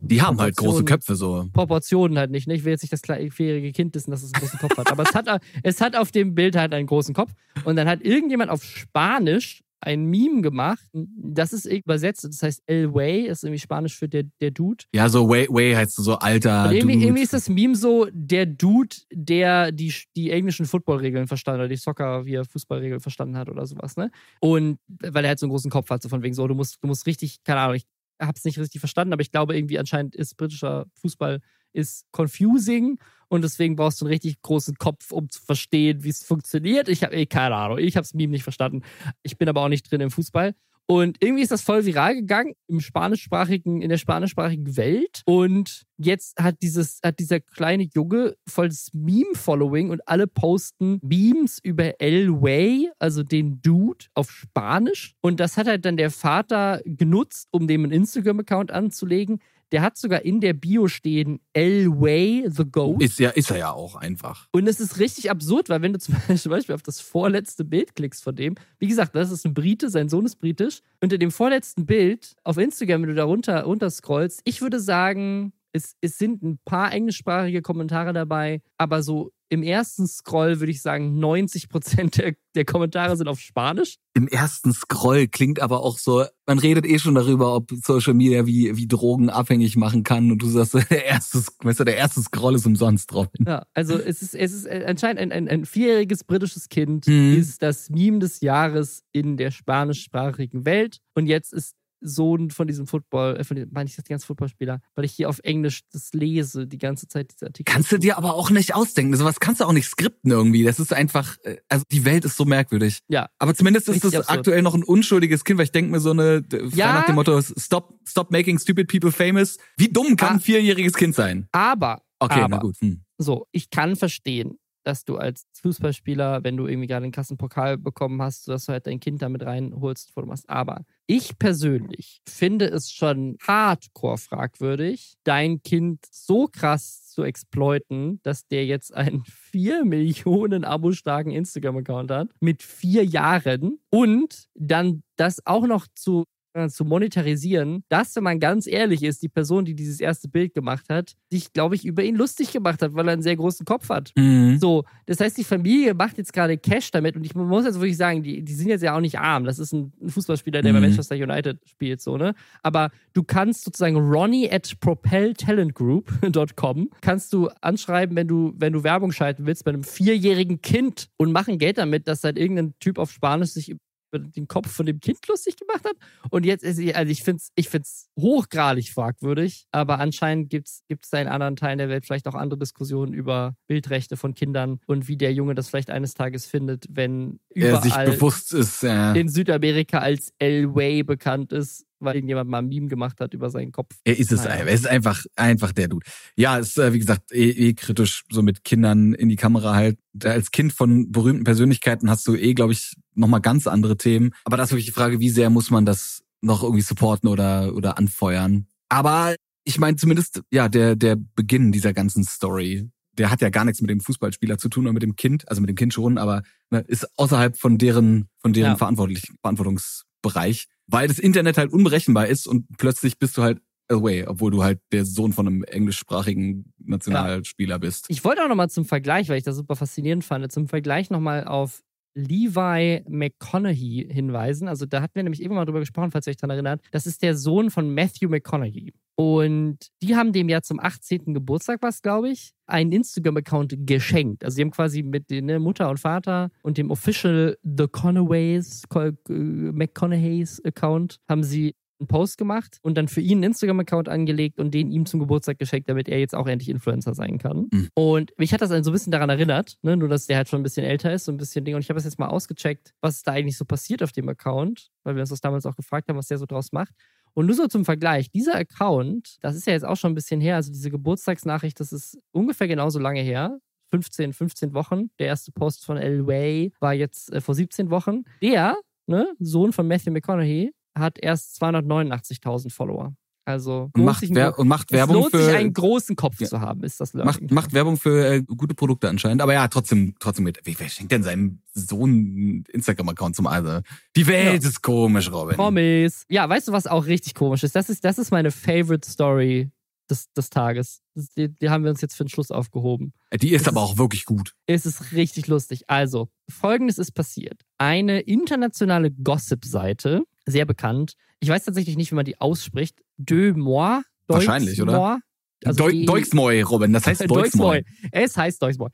[0.00, 1.48] die haben halt große Köpfe so.
[1.52, 2.46] Proportionen halt nicht.
[2.48, 2.54] Ne?
[2.54, 4.90] Ich will jetzt nicht das vierjährige Kind wissen, dass es einen großen Kopf hat.
[4.90, 5.26] Aber es hat,
[5.62, 7.32] es hat auf dem Bild halt einen großen Kopf.
[7.64, 10.84] Und dann hat irgendjemand auf Spanisch ein Meme gemacht.
[10.92, 12.24] Das ist übersetzt.
[12.24, 14.84] Das heißt El Way, ist irgendwie Spanisch für der, der Dude.
[14.94, 16.68] Ja, so Way, Way heißt so alter.
[16.68, 17.06] Und irgendwie, Dude.
[17.06, 21.76] irgendwie ist das Meme so der Dude, der die, die englischen Footballregeln verstanden hat, die
[21.76, 24.10] Soccer, wie er Fußballregeln verstanden hat oder sowas, ne?
[24.40, 26.78] Und weil er halt so einen großen Kopf hat, so von wegen so, du musst,
[26.80, 27.86] du musst richtig, keine Ahnung, ich
[28.20, 31.40] habe es nicht richtig verstanden, aber ich glaube irgendwie anscheinend ist britischer Fußball
[31.72, 32.98] ist confusing
[33.32, 36.90] und deswegen brauchst du einen richtig großen Kopf, um zu verstehen, wie es funktioniert.
[36.90, 38.82] Ich habe eh keine Ahnung, ich habe es Meme nicht verstanden.
[39.22, 40.54] Ich bin aber auch nicht drin im Fußball.
[40.84, 45.22] Und irgendwie ist das voll viral gegangen im spanischsprachigen, in der spanischsprachigen Welt.
[45.24, 51.58] Und jetzt hat dieses, hat dieser kleine Junge voll das Meme-Following und alle posten Memes
[51.62, 55.14] über El Way, also den Dude, auf Spanisch.
[55.22, 59.38] Und das hat halt dann der Vater genutzt, um dem einen Instagram-Account anzulegen.
[59.72, 63.02] Der hat sogar in der Bio stehen El Way the Ghost.
[63.02, 64.46] Ist ja, ist er ja auch einfach.
[64.52, 65.98] Und es ist richtig absurd, weil wenn du
[66.36, 69.88] zum Beispiel auf das vorletzte Bild klickst von dem, wie gesagt, das ist ein Brite,
[69.88, 70.80] sein Sohn ist britisch.
[71.00, 75.54] Unter dem vorletzten Bild auf Instagram, wenn du da runter, runter scrollst, ich würde sagen,
[75.72, 80.80] es, es sind ein paar englischsprachige Kommentare dabei, aber so im ersten Scroll würde ich
[80.80, 83.96] sagen, 90 Prozent der, der, Kommentare sind auf Spanisch.
[84.14, 88.46] Im ersten Scroll klingt aber auch so, man redet eh schon darüber, ob Social Media
[88.46, 92.22] wie, wie Drogen abhängig machen kann und du sagst, der erste, weißt du, der erste
[92.22, 93.26] Scroll ist umsonst drauf.
[93.46, 97.36] Ja, also es ist, es ist anscheinend ein, ein, ein vierjähriges britisches Kind, mhm.
[97.36, 102.86] ist das Meme des Jahres in der spanischsprachigen Welt und jetzt ist Sohn von diesem
[102.86, 105.82] Football, äh, von dem, meine ich das die ganze Footballspieler, weil ich hier auf Englisch
[105.92, 107.72] das lese, die ganze Zeit diese Artikel.
[107.72, 109.16] Kannst du dir aber auch nicht ausdenken.
[109.16, 110.64] Sowas kannst du auch nicht skripten irgendwie.
[110.64, 113.00] Das ist einfach, äh, also die Welt ist so merkwürdig.
[113.08, 113.28] Ja.
[113.38, 114.38] Aber zumindest ist das absurd.
[114.38, 116.42] aktuell noch ein unschuldiges Kind, weil ich denke mir so eine,
[116.74, 116.92] ja.
[116.92, 119.58] nach dem Motto, stop, stop making stupid people famous.
[119.76, 120.32] Wie dumm kann ah.
[120.34, 121.48] ein vierjähriges Kind sein?
[121.52, 122.02] Aber.
[122.18, 122.76] Okay, aber, na gut.
[122.80, 123.02] Hm.
[123.18, 128.20] So, ich kann verstehen, dass du als Fußballspieler, wenn du irgendwie gerade einen Kassenpokal bekommen
[128.22, 130.48] hast, dass du halt dein Kind damit reinholst, wo du machst.
[130.48, 138.46] Aber ich persönlich finde es schon hardcore fragwürdig, dein Kind so krass zu exploiten, dass
[138.46, 145.46] der jetzt einen 4 Millionen Abo starken Instagram-Account hat mit vier Jahren und dann das
[145.46, 146.24] auch noch zu
[146.68, 150.86] zu monetarisieren, dass, wenn man ganz ehrlich ist, die Person, die dieses erste Bild gemacht
[150.90, 153.88] hat, sich, glaube ich, über ihn lustig gemacht hat, weil er einen sehr großen Kopf
[153.88, 154.12] hat.
[154.16, 154.58] Mhm.
[154.58, 157.96] So, das heißt, die Familie macht jetzt gerade Cash damit und ich muss jetzt wirklich
[157.96, 159.44] sagen, die, die sind jetzt ja auch nicht arm.
[159.44, 160.86] Das ist ein Fußballspieler, der bei Mhm.
[160.86, 162.34] Manchester United spielt, so, ne?
[162.62, 169.12] Aber du kannst sozusagen Ronnie at propeltalentgroup.com kannst du anschreiben, wenn du, wenn du Werbung
[169.12, 173.10] schalten willst bei einem vierjährigen Kind und machen Geld damit, dass halt irgendein Typ auf
[173.10, 173.74] Spanisch sich
[174.18, 175.96] den Kopf von dem Kind lustig gemacht hat.
[176.30, 181.10] Und jetzt ist also ich finde es ich find's hochgradig fragwürdig, aber anscheinend gibt es
[181.10, 185.08] da in anderen Teilen der Welt vielleicht auch andere Diskussionen über Bildrechte von Kindern und
[185.08, 189.12] wie der Junge das vielleicht eines Tages findet, wenn Er sich überall bewusst ist, ja.
[189.12, 193.50] in Südamerika als El Way bekannt ist, weil irgendjemand mal ein Meme gemacht hat über
[193.50, 193.94] seinen Kopf.
[194.04, 194.64] Er ist es, Naja.
[194.64, 196.06] er ist einfach, einfach der Dude.
[196.36, 199.98] Ja, ist, äh, wie gesagt, eh, eh kritisch, so mit Kindern in die Kamera halt.
[200.24, 204.30] Als Kind von berühmten Persönlichkeiten hast du eh, glaube ich, nochmal ganz andere Themen.
[204.44, 207.74] Aber das ist wirklich die Frage, wie sehr muss man das noch irgendwie supporten oder,
[207.74, 208.66] oder anfeuern.
[208.88, 209.34] Aber
[209.64, 213.80] ich meine zumindest, ja, der, der Beginn dieser ganzen Story, der hat ja gar nichts
[213.80, 216.42] mit dem Fußballspieler zu tun oder mit dem Kind, also mit dem Kind schon, aber
[216.70, 218.76] ne, ist außerhalb von deren, von deren Ja.
[218.76, 224.50] verantwortlich, Verantwortungsbereich, weil das Internet halt unberechenbar ist und plötzlich bist du halt away, obwohl
[224.50, 228.06] du halt der Sohn von einem englischsprachigen Nationalspieler bist.
[228.08, 231.44] Ich wollte auch nochmal zum Vergleich, weil ich das super faszinierend fand, zum Vergleich nochmal
[231.44, 231.82] auf
[232.14, 234.68] Levi McConaughey hinweisen.
[234.68, 236.80] Also da hatten wir nämlich eben mal drüber gesprochen, falls ihr euch daran erinnert.
[236.90, 238.92] Das ist der Sohn von Matthew McConaughey.
[239.14, 241.34] Und die haben dem ja zum 18.
[241.34, 244.42] Geburtstag, was glaube ich, einen Instagram-Account geschenkt.
[244.44, 249.00] Also sie haben quasi mit ne, Mutter und Vater und dem Official The Conaways, Co-
[249.28, 254.58] äh, McConaughey's Account, haben sie einen Post gemacht und dann für ihn einen Instagram-Account angelegt
[254.58, 257.68] und den ihm zum Geburtstag geschenkt, damit er jetzt auch endlich Influencer sein kann.
[257.72, 257.88] Mhm.
[257.94, 259.96] Und mich hat das so ein bisschen daran erinnert, ne?
[259.96, 261.74] nur dass der halt schon ein bisschen älter ist, so ein bisschen Ding.
[261.74, 264.28] Und ich habe das jetzt mal ausgecheckt, was ist da eigentlich so passiert auf dem
[264.28, 266.92] Account, weil wir uns das damals auch gefragt haben, was der so draus macht.
[267.34, 270.40] Und nur so zum Vergleich, dieser Account, das ist ja jetzt auch schon ein bisschen
[270.40, 273.58] her, also diese Geburtstagsnachricht, das ist ungefähr genauso lange her.
[273.90, 275.10] 15, 15 Wochen.
[275.18, 278.22] Der erste Post von El Way war jetzt äh, vor 17 Wochen.
[278.40, 278.76] Der,
[279.06, 283.14] ne, Sohn von Matthew McConaughey, hat erst 289.000 Follower.
[283.44, 286.40] Also Und macht, sich Wer und macht es Werbung lohnt sich, für einen großen Kopf
[286.40, 286.46] Ja.
[286.46, 287.52] zu haben, ist das macht, Learning.
[287.54, 289.42] macht Werbung für äh, gute Produkte anscheinend.
[289.42, 290.60] Aber ja, trotzdem, trotzdem mit.
[290.64, 293.80] Wie, wer schenkt denn seinem Sohn einen Instagram-Account zum Also?
[294.14, 294.68] Die Welt Ja.
[294.68, 295.56] ist komisch, Robin.
[295.56, 296.24] Promis.
[296.28, 297.74] Ja, weißt du, was auch richtig komisch ist?
[297.74, 299.72] Das ist, das ist meine Favorite Story
[300.08, 301.00] des, des Tages.
[301.36, 303.12] Die, die haben wir uns jetzt für den Schluss aufgehoben.
[303.40, 304.54] Die ist Das aber ist- auch wirklich gut.
[304.66, 305.82] Es ist richtig lustig.
[305.90, 307.62] Also, folgendes ist passiert.
[307.76, 311.14] Eine internationale Gossip-Seite, sehr bekannt.
[311.40, 313.00] Ich weiß tatsächlich nicht, wie man die ausspricht.
[313.16, 314.00] De Moi.
[314.26, 314.96] Wahrscheinlich, oder?
[314.96, 315.16] Moi.
[315.64, 316.92] Also Deu Deutsmoy, Robin.
[316.92, 317.22] Das heißt.
[317.30, 317.84] Deutsmoy.
[318.10, 318.90] Es heißt Deutsmoy.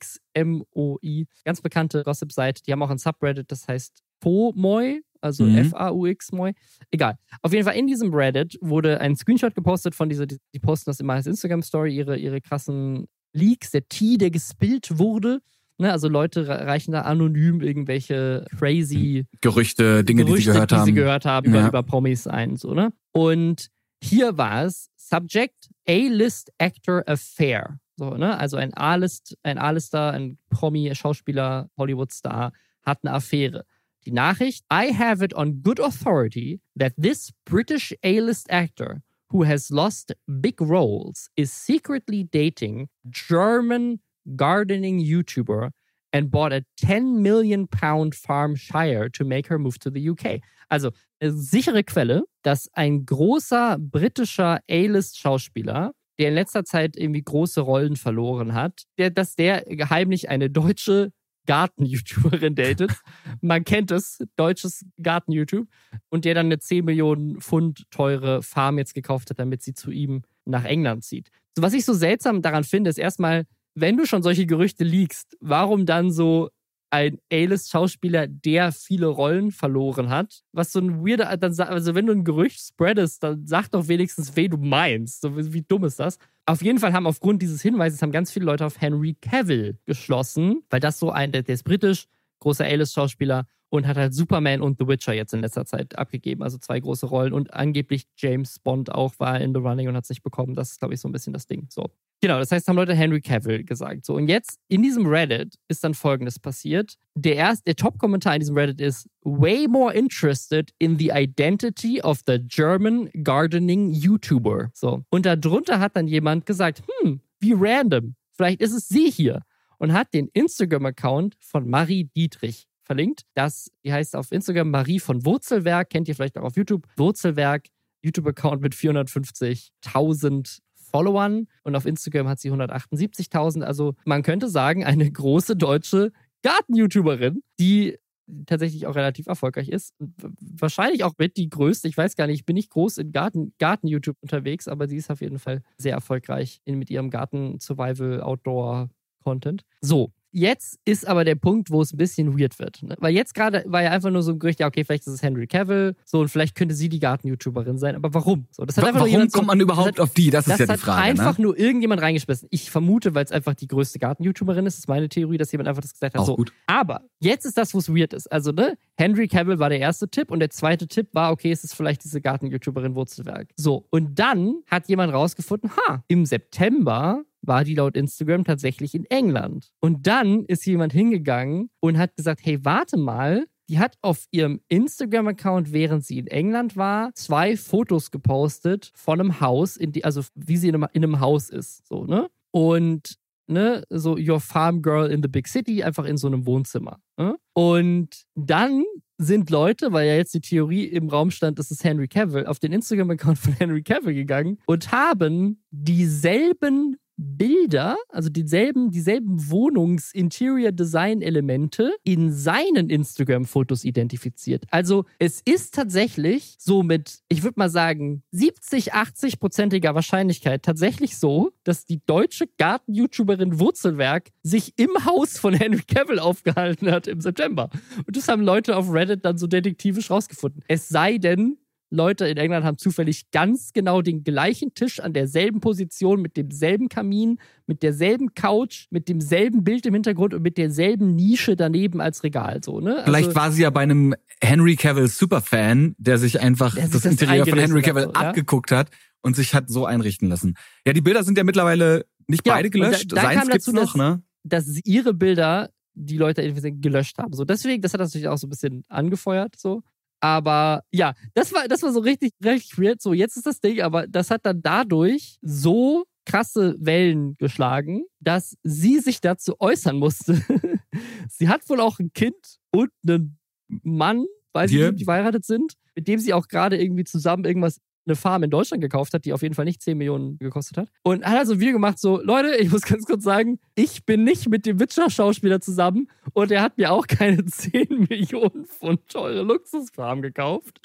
[0.00, 1.26] D-E-U-X-M-O-I.
[1.44, 2.62] Ganz bekannte Gossip-Seite.
[2.66, 5.56] Die haben auch ein Subreddit, das heißt FOMOI, also Mhm.
[5.58, 6.52] F-A-U-X-Moi.
[6.90, 7.16] Egal.
[7.42, 10.90] Auf jeden Fall in diesem Reddit wurde ein Screenshot gepostet von dieser, die, die posten
[10.90, 15.40] das immer als Instagram-Story, ihre, ihre krassen Leaks, der Tee, der gespillt wurde.
[15.80, 20.70] Ne, also Leute re- reichen da anonym irgendwelche crazy Gerüchte, Dinge, die Gerüchte, sie gehört
[20.70, 20.84] die haben.
[20.86, 21.68] sie gehört haben über, Ja.
[21.68, 22.92] über Promis ein, so, ne?
[23.12, 23.68] Und
[24.02, 27.78] hier war es Subject A-List Actor Affair.
[27.96, 28.38] So, ne?
[28.38, 32.52] Also ein A-List, ein A-Lister, ein Promi, Schauspieler, Hollywood-Star
[32.82, 33.64] hat eine Affäre.
[34.06, 39.02] Die Nachricht: I have it on good authority that this British A-List actor
[39.32, 44.00] who has lost big roles is secretly dating German
[44.36, 45.70] gardening YouTuber
[46.12, 50.40] and bought a 10 million pound farm shire to make her move to the UK.
[50.68, 50.90] Also,
[51.20, 57.96] eine sichere Quelle, dass ein großer britischer A-List-Schauspieler, der in letzter Zeit irgendwie große Rollen
[57.96, 61.12] verloren hat, der, dass der heimlich eine deutsche
[61.46, 62.92] Garten-YouTuberin datet.
[63.40, 65.66] Man kennt es, deutsches Garten-YouTube.
[66.08, 69.90] Und der dann eine 10 Millionen Pfund teure Farm jetzt gekauft hat, damit sie zu
[69.90, 71.30] ihm nach England zieht.
[71.56, 73.46] So, was ich so seltsam daran finde, ist erstmal,
[73.80, 76.50] wenn du schon solche Gerüchte liegst, warum dann so
[76.90, 80.42] ein A-List-Schauspieler, der viele Rollen verloren hat?
[80.52, 84.34] Was so ein weirder, dann, also wenn du ein Gerücht spreadest, dann sag doch wenigstens,
[84.34, 85.20] wen du meinst.
[85.22, 86.18] So, wie wie dumm ist das?
[86.46, 90.62] Auf jeden Fall haben aufgrund dieses Hinweises haben ganz viele Leute auf Henry Cavill geschlossen,
[90.68, 92.06] weil das so ein, der, der ist britisch,
[92.40, 96.58] großer A-List-Schauspieler und hat halt Superman und The Witcher jetzt in letzter Zeit abgegeben, also
[96.58, 100.10] zwei große Rollen und angeblich James Bond auch war in The Running und hat es
[100.10, 100.54] nicht bekommen.
[100.54, 101.68] Das ist, glaube ich, so ein bisschen das Ding.
[101.70, 101.90] So.
[102.22, 104.04] Genau, das heißt, haben Leute Henry Cavill gesagt.
[104.04, 106.96] So, und jetzt in diesem Reddit ist dann folgendes passiert.
[107.14, 112.20] Der erste, der Top-Kommentar in diesem Reddit ist way more interested in the identity of
[112.26, 114.70] the German gardening YouTuber.
[114.74, 115.02] So.
[115.08, 118.14] Und darunter hat dann jemand gesagt, hm, wie random.
[118.32, 119.40] Vielleicht ist es sie hier.
[119.78, 123.22] Und hat den Instagram-Account von Marie Dietrich verlinkt.
[123.34, 126.86] Das, die heißt auf Instagram Marie von Wurzelwerk, kennt ihr vielleicht auch auf YouTube.
[126.96, 127.68] Wurzelwerk,
[128.02, 130.58] YouTube-Account mit 450.000
[130.90, 133.62] Followern und auf Instagram hat sie 178.000.
[133.62, 136.12] Also man könnte sagen, eine große deutsche
[136.42, 137.98] Garten-YouTuberin, die
[138.46, 139.94] tatsächlich auch relativ erfolgreich ist.
[140.40, 141.88] Wahrscheinlich auch mit die größte.
[141.88, 145.10] Ich weiß gar nicht, ich bin nicht groß in Garten, Garten-YouTube unterwegs, aber sie ist
[145.10, 149.64] auf jeden Fall sehr erfolgreich in, mit ihrem Garten-Survival-Outdoor-Content.
[149.80, 152.82] So, Jetzt ist aber der Punkt, wo es ein bisschen weird wird.
[152.82, 152.94] Ne?
[152.98, 155.22] Weil jetzt gerade war ja einfach nur so ein Gerücht, ja, okay, vielleicht ist es
[155.22, 157.96] Henry Cavill, so und vielleicht könnte sie die Garten-YouTuberin sein.
[157.96, 158.46] Aber warum?
[158.50, 160.30] So, das hat einfach warum kommt so, man überhaupt hat, auf die?
[160.30, 161.00] Das ist das ja die Frage.
[161.00, 161.44] Hat einfach ne?
[161.44, 162.48] nur irgendjemand reingeschmissen.
[162.50, 164.74] Ich vermute, weil es einfach die größte Garten-YouTuberin ist.
[164.74, 166.20] Das ist meine Theorie, dass jemand einfach das gesagt hat.
[166.20, 166.36] Auch so.
[166.36, 166.52] gut.
[166.66, 168.30] Aber jetzt ist das, wo es weird ist.
[168.30, 171.64] Also, ne, Henry Cavill war der erste Tipp und der zweite Tipp war, okay, es
[171.64, 173.48] ist vielleicht diese Garten-YouTuberin Wurzelwerk.
[173.56, 179.04] So, und dann hat jemand rausgefunden, ha, im September war die laut Instagram tatsächlich in
[179.06, 179.70] England.
[179.80, 184.60] Und dann ist jemand hingegangen und hat gesagt, hey, warte mal, die hat auf ihrem
[184.68, 190.56] Instagram-Account, während sie in England war, zwei Fotos gepostet von einem Haus, die, also wie
[190.56, 191.86] sie in einem, in einem Haus ist.
[191.86, 192.28] So, ne?
[192.50, 193.16] Und
[193.50, 197.00] ne, so Your Farm Girl in the Big City, einfach in so einem Wohnzimmer.
[197.18, 197.36] Ne?
[197.52, 198.84] Und dann
[199.18, 202.58] sind Leute, weil ja jetzt die Theorie im Raum stand, das ist Henry Cavill, auf
[202.58, 212.32] den Instagram-Account von Henry Cavill gegangen und haben dieselben Bilder, also dieselben, dieselben Wohnungs-Interior-Design-Elemente in
[212.32, 214.64] seinen Instagram-Fotos identifiziert.
[214.70, 221.50] Also es ist tatsächlich so mit, ich würde mal sagen, 70, 80-prozentiger Wahrscheinlichkeit tatsächlich so,
[221.62, 227.68] dass die deutsche Garten-YouTuberin Wurzelwerk sich im Haus von Henry Cavill aufgehalten hat im September.
[228.06, 230.64] Und das haben Leute auf Reddit dann so detektivisch rausgefunden.
[230.68, 231.58] Es sei denn,
[231.90, 236.88] Leute in England haben zufällig ganz genau den gleichen Tisch an derselben Position, mit demselben
[236.88, 242.22] Kamin, mit derselben Couch, mit demselben Bild im Hintergrund und mit derselben Nische daneben als
[242.22, 242.60] Regal.
[242.64, 242.98] So, ne?
[242.98, 247.02] Also, Vielleicht war sie ja bei einem Henry Cavill Superfan, der sich einfach der das,
[247.02, 248.78] das Interieur von Henry Cavill so, abgeguckt ja?
[248.78, 248.90] hat
[249.22, 250.54] und sich hat so einrichten lassen.
[250.86, 253.12] Ja, die Bilder sind ja mittlerweile nicht ja, beide gelöscht.
[253.12, 254.22] Da, da Seins gibt's dazu, noch, dass, ne?
[254.44, 257.32] Dass ihre Bilder die Leute gelöscht haben.
[257.32, 259.82] So, deswegen, das hat natürlich auch so ein bisschen angefeuert, so.
[260.20, 263.00] Aber ja, das war, das war so richtig, richtig weird.
[263.00, 268.56] So, jetzt ist das Ding, aber das hat dann dadurch so krasse Wellen geschlagen, dass
[268.62, 270.40] sie sich dazu äußern musste.
[271.28, 276.08] sie hat wohl auch ein Kind und einen Mann, nicht, ob die verheiratet sind, mit
[276.08, 279.42] dem sie auch gerade irgendwie zusammen irgendwas eine Farm in Deutschland gekauft hat, die auf
[279.42, 280.88] jeden Fall nicht 10 Millionen gekostet hat.
[281.02, 284.24] Und hat also ein Video gemacht, so, Leute, ich muss ganz kurz sagen, ich bin
[284.24, 289.42] nicht mit dem Witcher-Schauspieler zusammen und er hat mir auch keine 10 Millionen Pfund teure
[289.42, 290.80] Luxusfarm gekauft.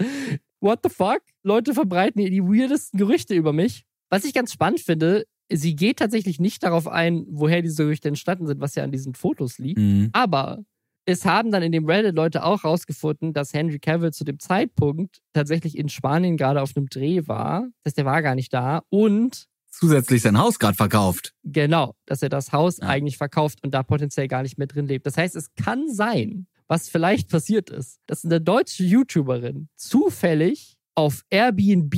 [0.59, 1.21] What the fuck?
[1.43, 3.85] Leute verbreiten hier die weirdesten Gerüchte über mich.
[4.09, 8.47] Was ich ganz spannend finde, sie geht tatsächlich nicht darauf ein, woher diese Gerüchte entstanden
[8.47, 9.79] sind, was ja an diesen Fotos liegt.
[9.79, 10.09] Mhm.
[10.13, 10.63] Aber
[11.05, 15.21] es haben dann in dem Reddit Leute auch rausgefunden, dass Henry Cavill zu dem Zeitpunkt
[15.33, 17.67] tatsächlich in Spanien gerade auf einem Dreh war.
[17.83, 21.33] Das heißt, der war gar nicht da und zusätzlich sein Haus gerade verkauft.
[21.43, 22.87] Genau, dass er das Haus ja.
[22.87, 25.05] eigentlich verkauft und da potenziell gar nicht mehr drin lebt.
[25.05, 31.21] Das heißt, es kann sein, was vielleicht passiert ist, dass eine deutsche YouTuberin zufällig auf
[31.29, 31.95] Airbnb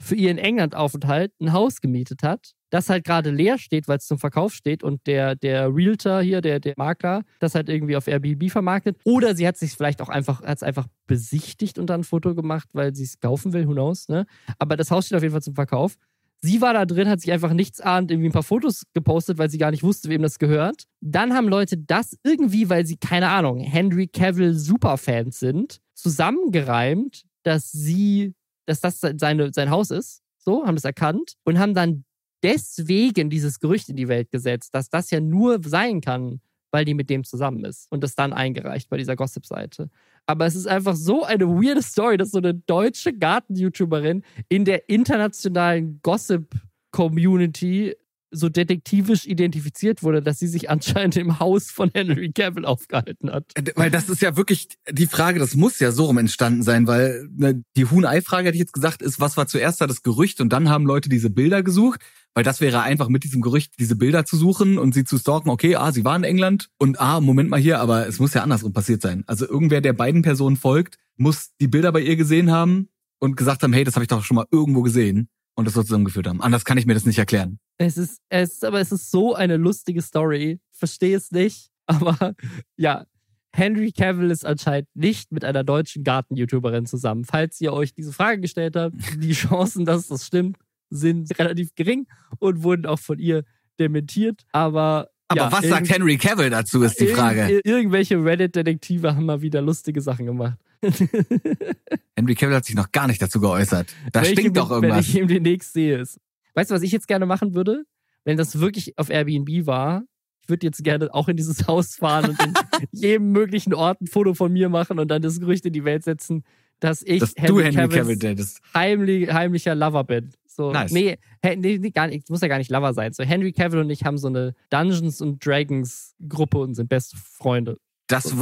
[0.00, 4.18] für ihren England-Aufenthalt ein Haus gemietet hat das halt gerade leer steht, weil es zum
[4.18, 8.50] Verkauf steht und der, der Realtor hier, der, der Makler, das halt irgendwie auf Airbnb
[8.50, 8.96] vermarktet.
[9.04, 12.34] Oder sie hat sich vielleicht auch einfach, hat es einfach besichtigt und dann ein Foto
[12.34, 14.26] gemacht, weil sie es kaufen will, who knows, ne?
[14.58, 15.96] Aber das Haus steht auf jeden Fall zum Verkauf.
[16.42, 19.50] Sie war da drin, hat sich einfach nichts ahnt, irgendwie ein paar Fotos gepostet, weil
[19.50, 20.84] sie gar nicht wusste, wem das gehört.
[21.02, 27.70] Dann haben Leute das irgendwie, weil sie, keine Ahnung, Henry Cavill Superfans sind, zusammengereimt, dass
[27.70, 28.32] sie,
[28.70, 30.22] dass das seine, sein Haus ist.
[30.38, 32.04] So, haben das erkannt und haben dann
[32.42, 36.40] deswegen dieses Gerücht in die Welt gesetzt, dass das ja nur sein kann,
[36.70, 39.90] weil die mit dem zusammen ist und das dann eingereicht bei dieser Gossip-Seite.
[40.26, 44.88] Aber es ist einfach so eine weirde Story, dass so eine deutsche Garten-YouTuberin in der
[44.88, 47.96] internationalen Gossip-Community
[48.30, 53.44] so detektivisch identifiziert wurde, dass sie sich anscheinend im Haus von Henry Cavill aufgehalten hat.
[53.54, 56.86] Äh, weil das ist ja wirklich die Frage, das muss ja so rum entstanden sein,
[56.86, 60.40] weil ne, die Huhn-Ei-Frage, hätte ich jetzt gesagt, ist, was war zuerst da das Gerücht
[60.40, 62.00] und dann haben Leute diese Bilder gesucht,
[62.34, 65.50] weil das wäre einfach mit diesem Gerücht diese Bilder zu suchen und sie zu stalken,
[65.50, 68.42] okay, ah, sie war in England und ah, Moment mal hier, aber es muss ja
[68.42, 69.24] andersrum passiert sein.
[69.26, 73.62] Also irgendwer, der beiden Personen folgt, muss die Bilder bei ihr gesehen haben und gesagt
[73.62, 76.40] haben, hey, das habe ich doch schon mal irgendwo gesehen und das so zusammengeführt haben.
[76.40, 77.58] Anders kann ich mir das nicht erklären.
[77.80, 80.60] Es ist, es ist, aber es ist so eine lustige Story.
[80.70, 81.70] Verstehe es nicht.
[81.86, 82.34] Aber
[82.76, 83.06] ja,
[83.52, 87.24] Henry Cavill ist anscheinend nicht mit einer deutschen Garten-YouTuberin zusammen.
[87.24, 90.58] Falls ihr euch diese Frage gestellt habt, die Chancen, dass das stimmt,
[90.90, 92.06] sind relativ gering
[92.38, 93.44] und wurden auch von ihr
[93.78, 94.42] dementiert.
[94.52, 97.50] Aber Aber Ja, was sagt Henry Cavill dazu, ist die Frage.
[97.50, 100.58] Ir irgendwelche Reddit-Detektive haben mal wieder lustige Sachen gemacht.
[102.14, 103.88] Henry Cavill hat sich noch gar nicht dazu geäußert.
[104.12, 104.98] Da stinkt doch irgendwas.
[104.98, 105.98] Wenn ich ihn demnächst sehe.
[106.00, 106.20] Ist.
[106.54, 107.84] Weißt du, was ich jetzt gerne machen würde?
[108.24, 110.02] Wenn das wirklich auf Airbnb war,
[110.42, 112.52] ich würde jetzt gerne auch in dieses Haus fahren und in
[112.92, 116.04] jedem möglichen Ort ein Foto von mir machen und dann das Gerücht in die Welt
[116.04, 116.44] setzen,
[116.80, 118.60] dass ich Dass Henry Cavills Cavill datest.
[118.74, 120.30] heimlich, heimlicher Lover bin.
[120.46, 120.90] So, Nice.
[120.92, 123.12] nee, nee, nee, gar nicht, muss ja gar nicht Lover sein.
[123.12, 127.16] So, Henry Cavill und ich haben so eine Dungeons und Dragons Gruppe und sind beste
[127.16, 127.78] Freunde.
[128.08, 128.34] Das,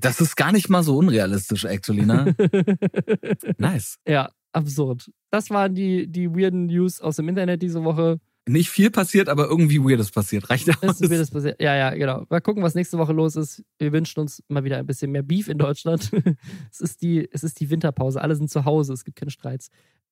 [0.00, 2.34] das ist gar nicht mal so unrealistisch, actually, ne?
[3.58, 3.96] nice.
[4.06, 5.10] ja, absurd.
[5.30, 8.18] Das waren die, die weirden News aus dem Internet diese Woche.
[8.46, 10.48] Nicht viel passiert, aber irgendwie Weirdes passiert.
[10.48, 11.00] Reicht Das aus.
[11.02, 11.60] ist mir das passiert.
[11.60, 12.24] Ja, ja, genau.
[12.30, 13.62] Mal gucken, was nächste Woche los ist.
[13.78, 16.10] Wir wünschen uns mal wieder ein bisschen mehr Beef in Deutschland.
[16.72, 18.22] es, ist die, es ist die Winterpause.
[18.22, 18.94] Alle sind zu Hause.
[18.94, 19.68] Es gibt keine Streits.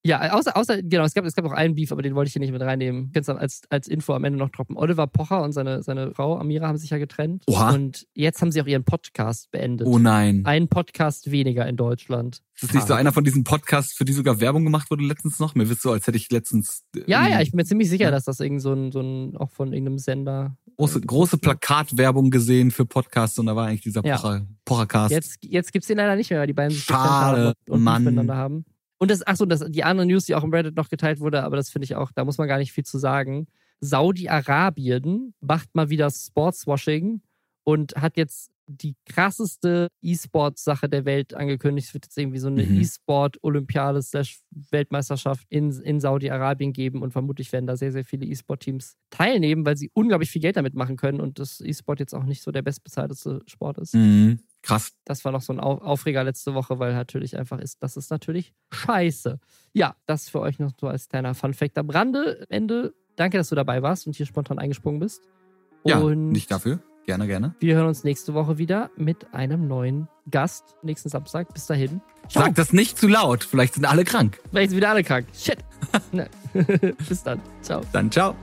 [0.07, 2.32] Ja, außer, außer genau, es gab, es gab auch einen Beef, aber den wollte ich
[2.32, 3.11] hier nicht mit reinnehmen.
[3.12, 4.76] Kannst dann als, als Info am Ende noch droppen.
[4.76, 7.42] Oliver Pocher und seine, seine Frau Amira haben sich ja getrennt.
[7.48, 7.72] Oha.
[7.74, 9.86] Und jetzt haben sie auch ihren Podcast beendet.
[9.88, 10.42] Oh nein.
[10.44, 12.42] Ein Podcast weniger in Deutschland.
[12.54, 15.38] Ist das nicht so einer von diesen Podcasts, für die sogar Werbung gemacht wurde letztens
[15.40, 15.54] noch?
[15.54, 18.04] Mir wird so, als hätte ich letztens äh, Ja, ja, ich bin mir ziemlich sicher,
[18.04, 18.11] Ja.
[18.12, 20.57] dass das irgend so ein, so ein, auch von irgendeinem Sender.
[20.76, 24.16] große, große Plakatwerbung gesehen für Podcasts und da war eigentlich dieser Ja.
[24.16, 25.11] Pocher, Pochercast.
[25.11, 27.82] Jetzt, jetzt gibt es den leider nicht mehr, weil die beiden sich Schade, haben und,
[27.82, 28.04] Mann.
[28.04, 28.64] Miteinander haben.
[28.99, 31.42] Und das, ach so, das, die andere News, die auch im Reddit noch geteilt wurde,
[31.42, 33.47] aber das finde ich auch, da muss man gar nicht viel zu sagen.
[33.80, 37.20] Saudi-Arabien macht mal wieder Sportswashing
[37.64, 41.88] und hat jetzt die krasseste E-Sport-Sache der Welt angekündigt.
[41.88, 42.80] Es wird jetzt irgendwie so eine Mhm.
[42.80, 44.40] E-Sport-Olympiade slash
[44.70, 49.76] Weltmeisterschaft in, in Saudi-Arabien geben und vermutlich werden da sehr, sehr viele E-Sport-Teams teilnehmen, weil
[49.76, 52.62] sie unglaublich viel Geld damit machen können und das E-Sport jetzt auch nicht so der
[52.62, 53.94] bestbezahlteste Sport ist.
[53.94, 54.40] Mhm.
[54.66, 54.92] Krass.
[55.04, 58.10] Das war noch so ein Au- Aufreger letzte Woche, weil natürlich einfach ist, das ist
[58.10, 59.38] natürlich scheiße.
[59.72, 62.46] Ja, das für euch noch so als kleiner Fun-Fact am Rande.
[62.50, 65.22] Ende, danke, dass du dabei warst und hier spontan eingesprungen bist.
[65.84, 66.80] Ja, und nicht dafür.
[67.04, 67.54] Gerne, gerne.
[67.60, 70.74] wir hören uns nächste Woche wieder mit einem neuen Gast.
[70.82, 71.54] Nächsten Samstag.
[71.54, 72.00] Bis dahin.
[72.28, 72.42] Ciao.
[72.46, 73.44] Sag das nicht zu laut.
[73.44, 74.40] Vielleicht sind alle krank.
[74.50, 75.28] Vielleicht sind wieder alle krank.
[75.32, 75.58] Shit.
[76.12, 76.28] Ne.
[77.08, 77.40] Bis dann.
[77.62, 77.82] Ciao.
[77.92, 78.34] Dann ciao.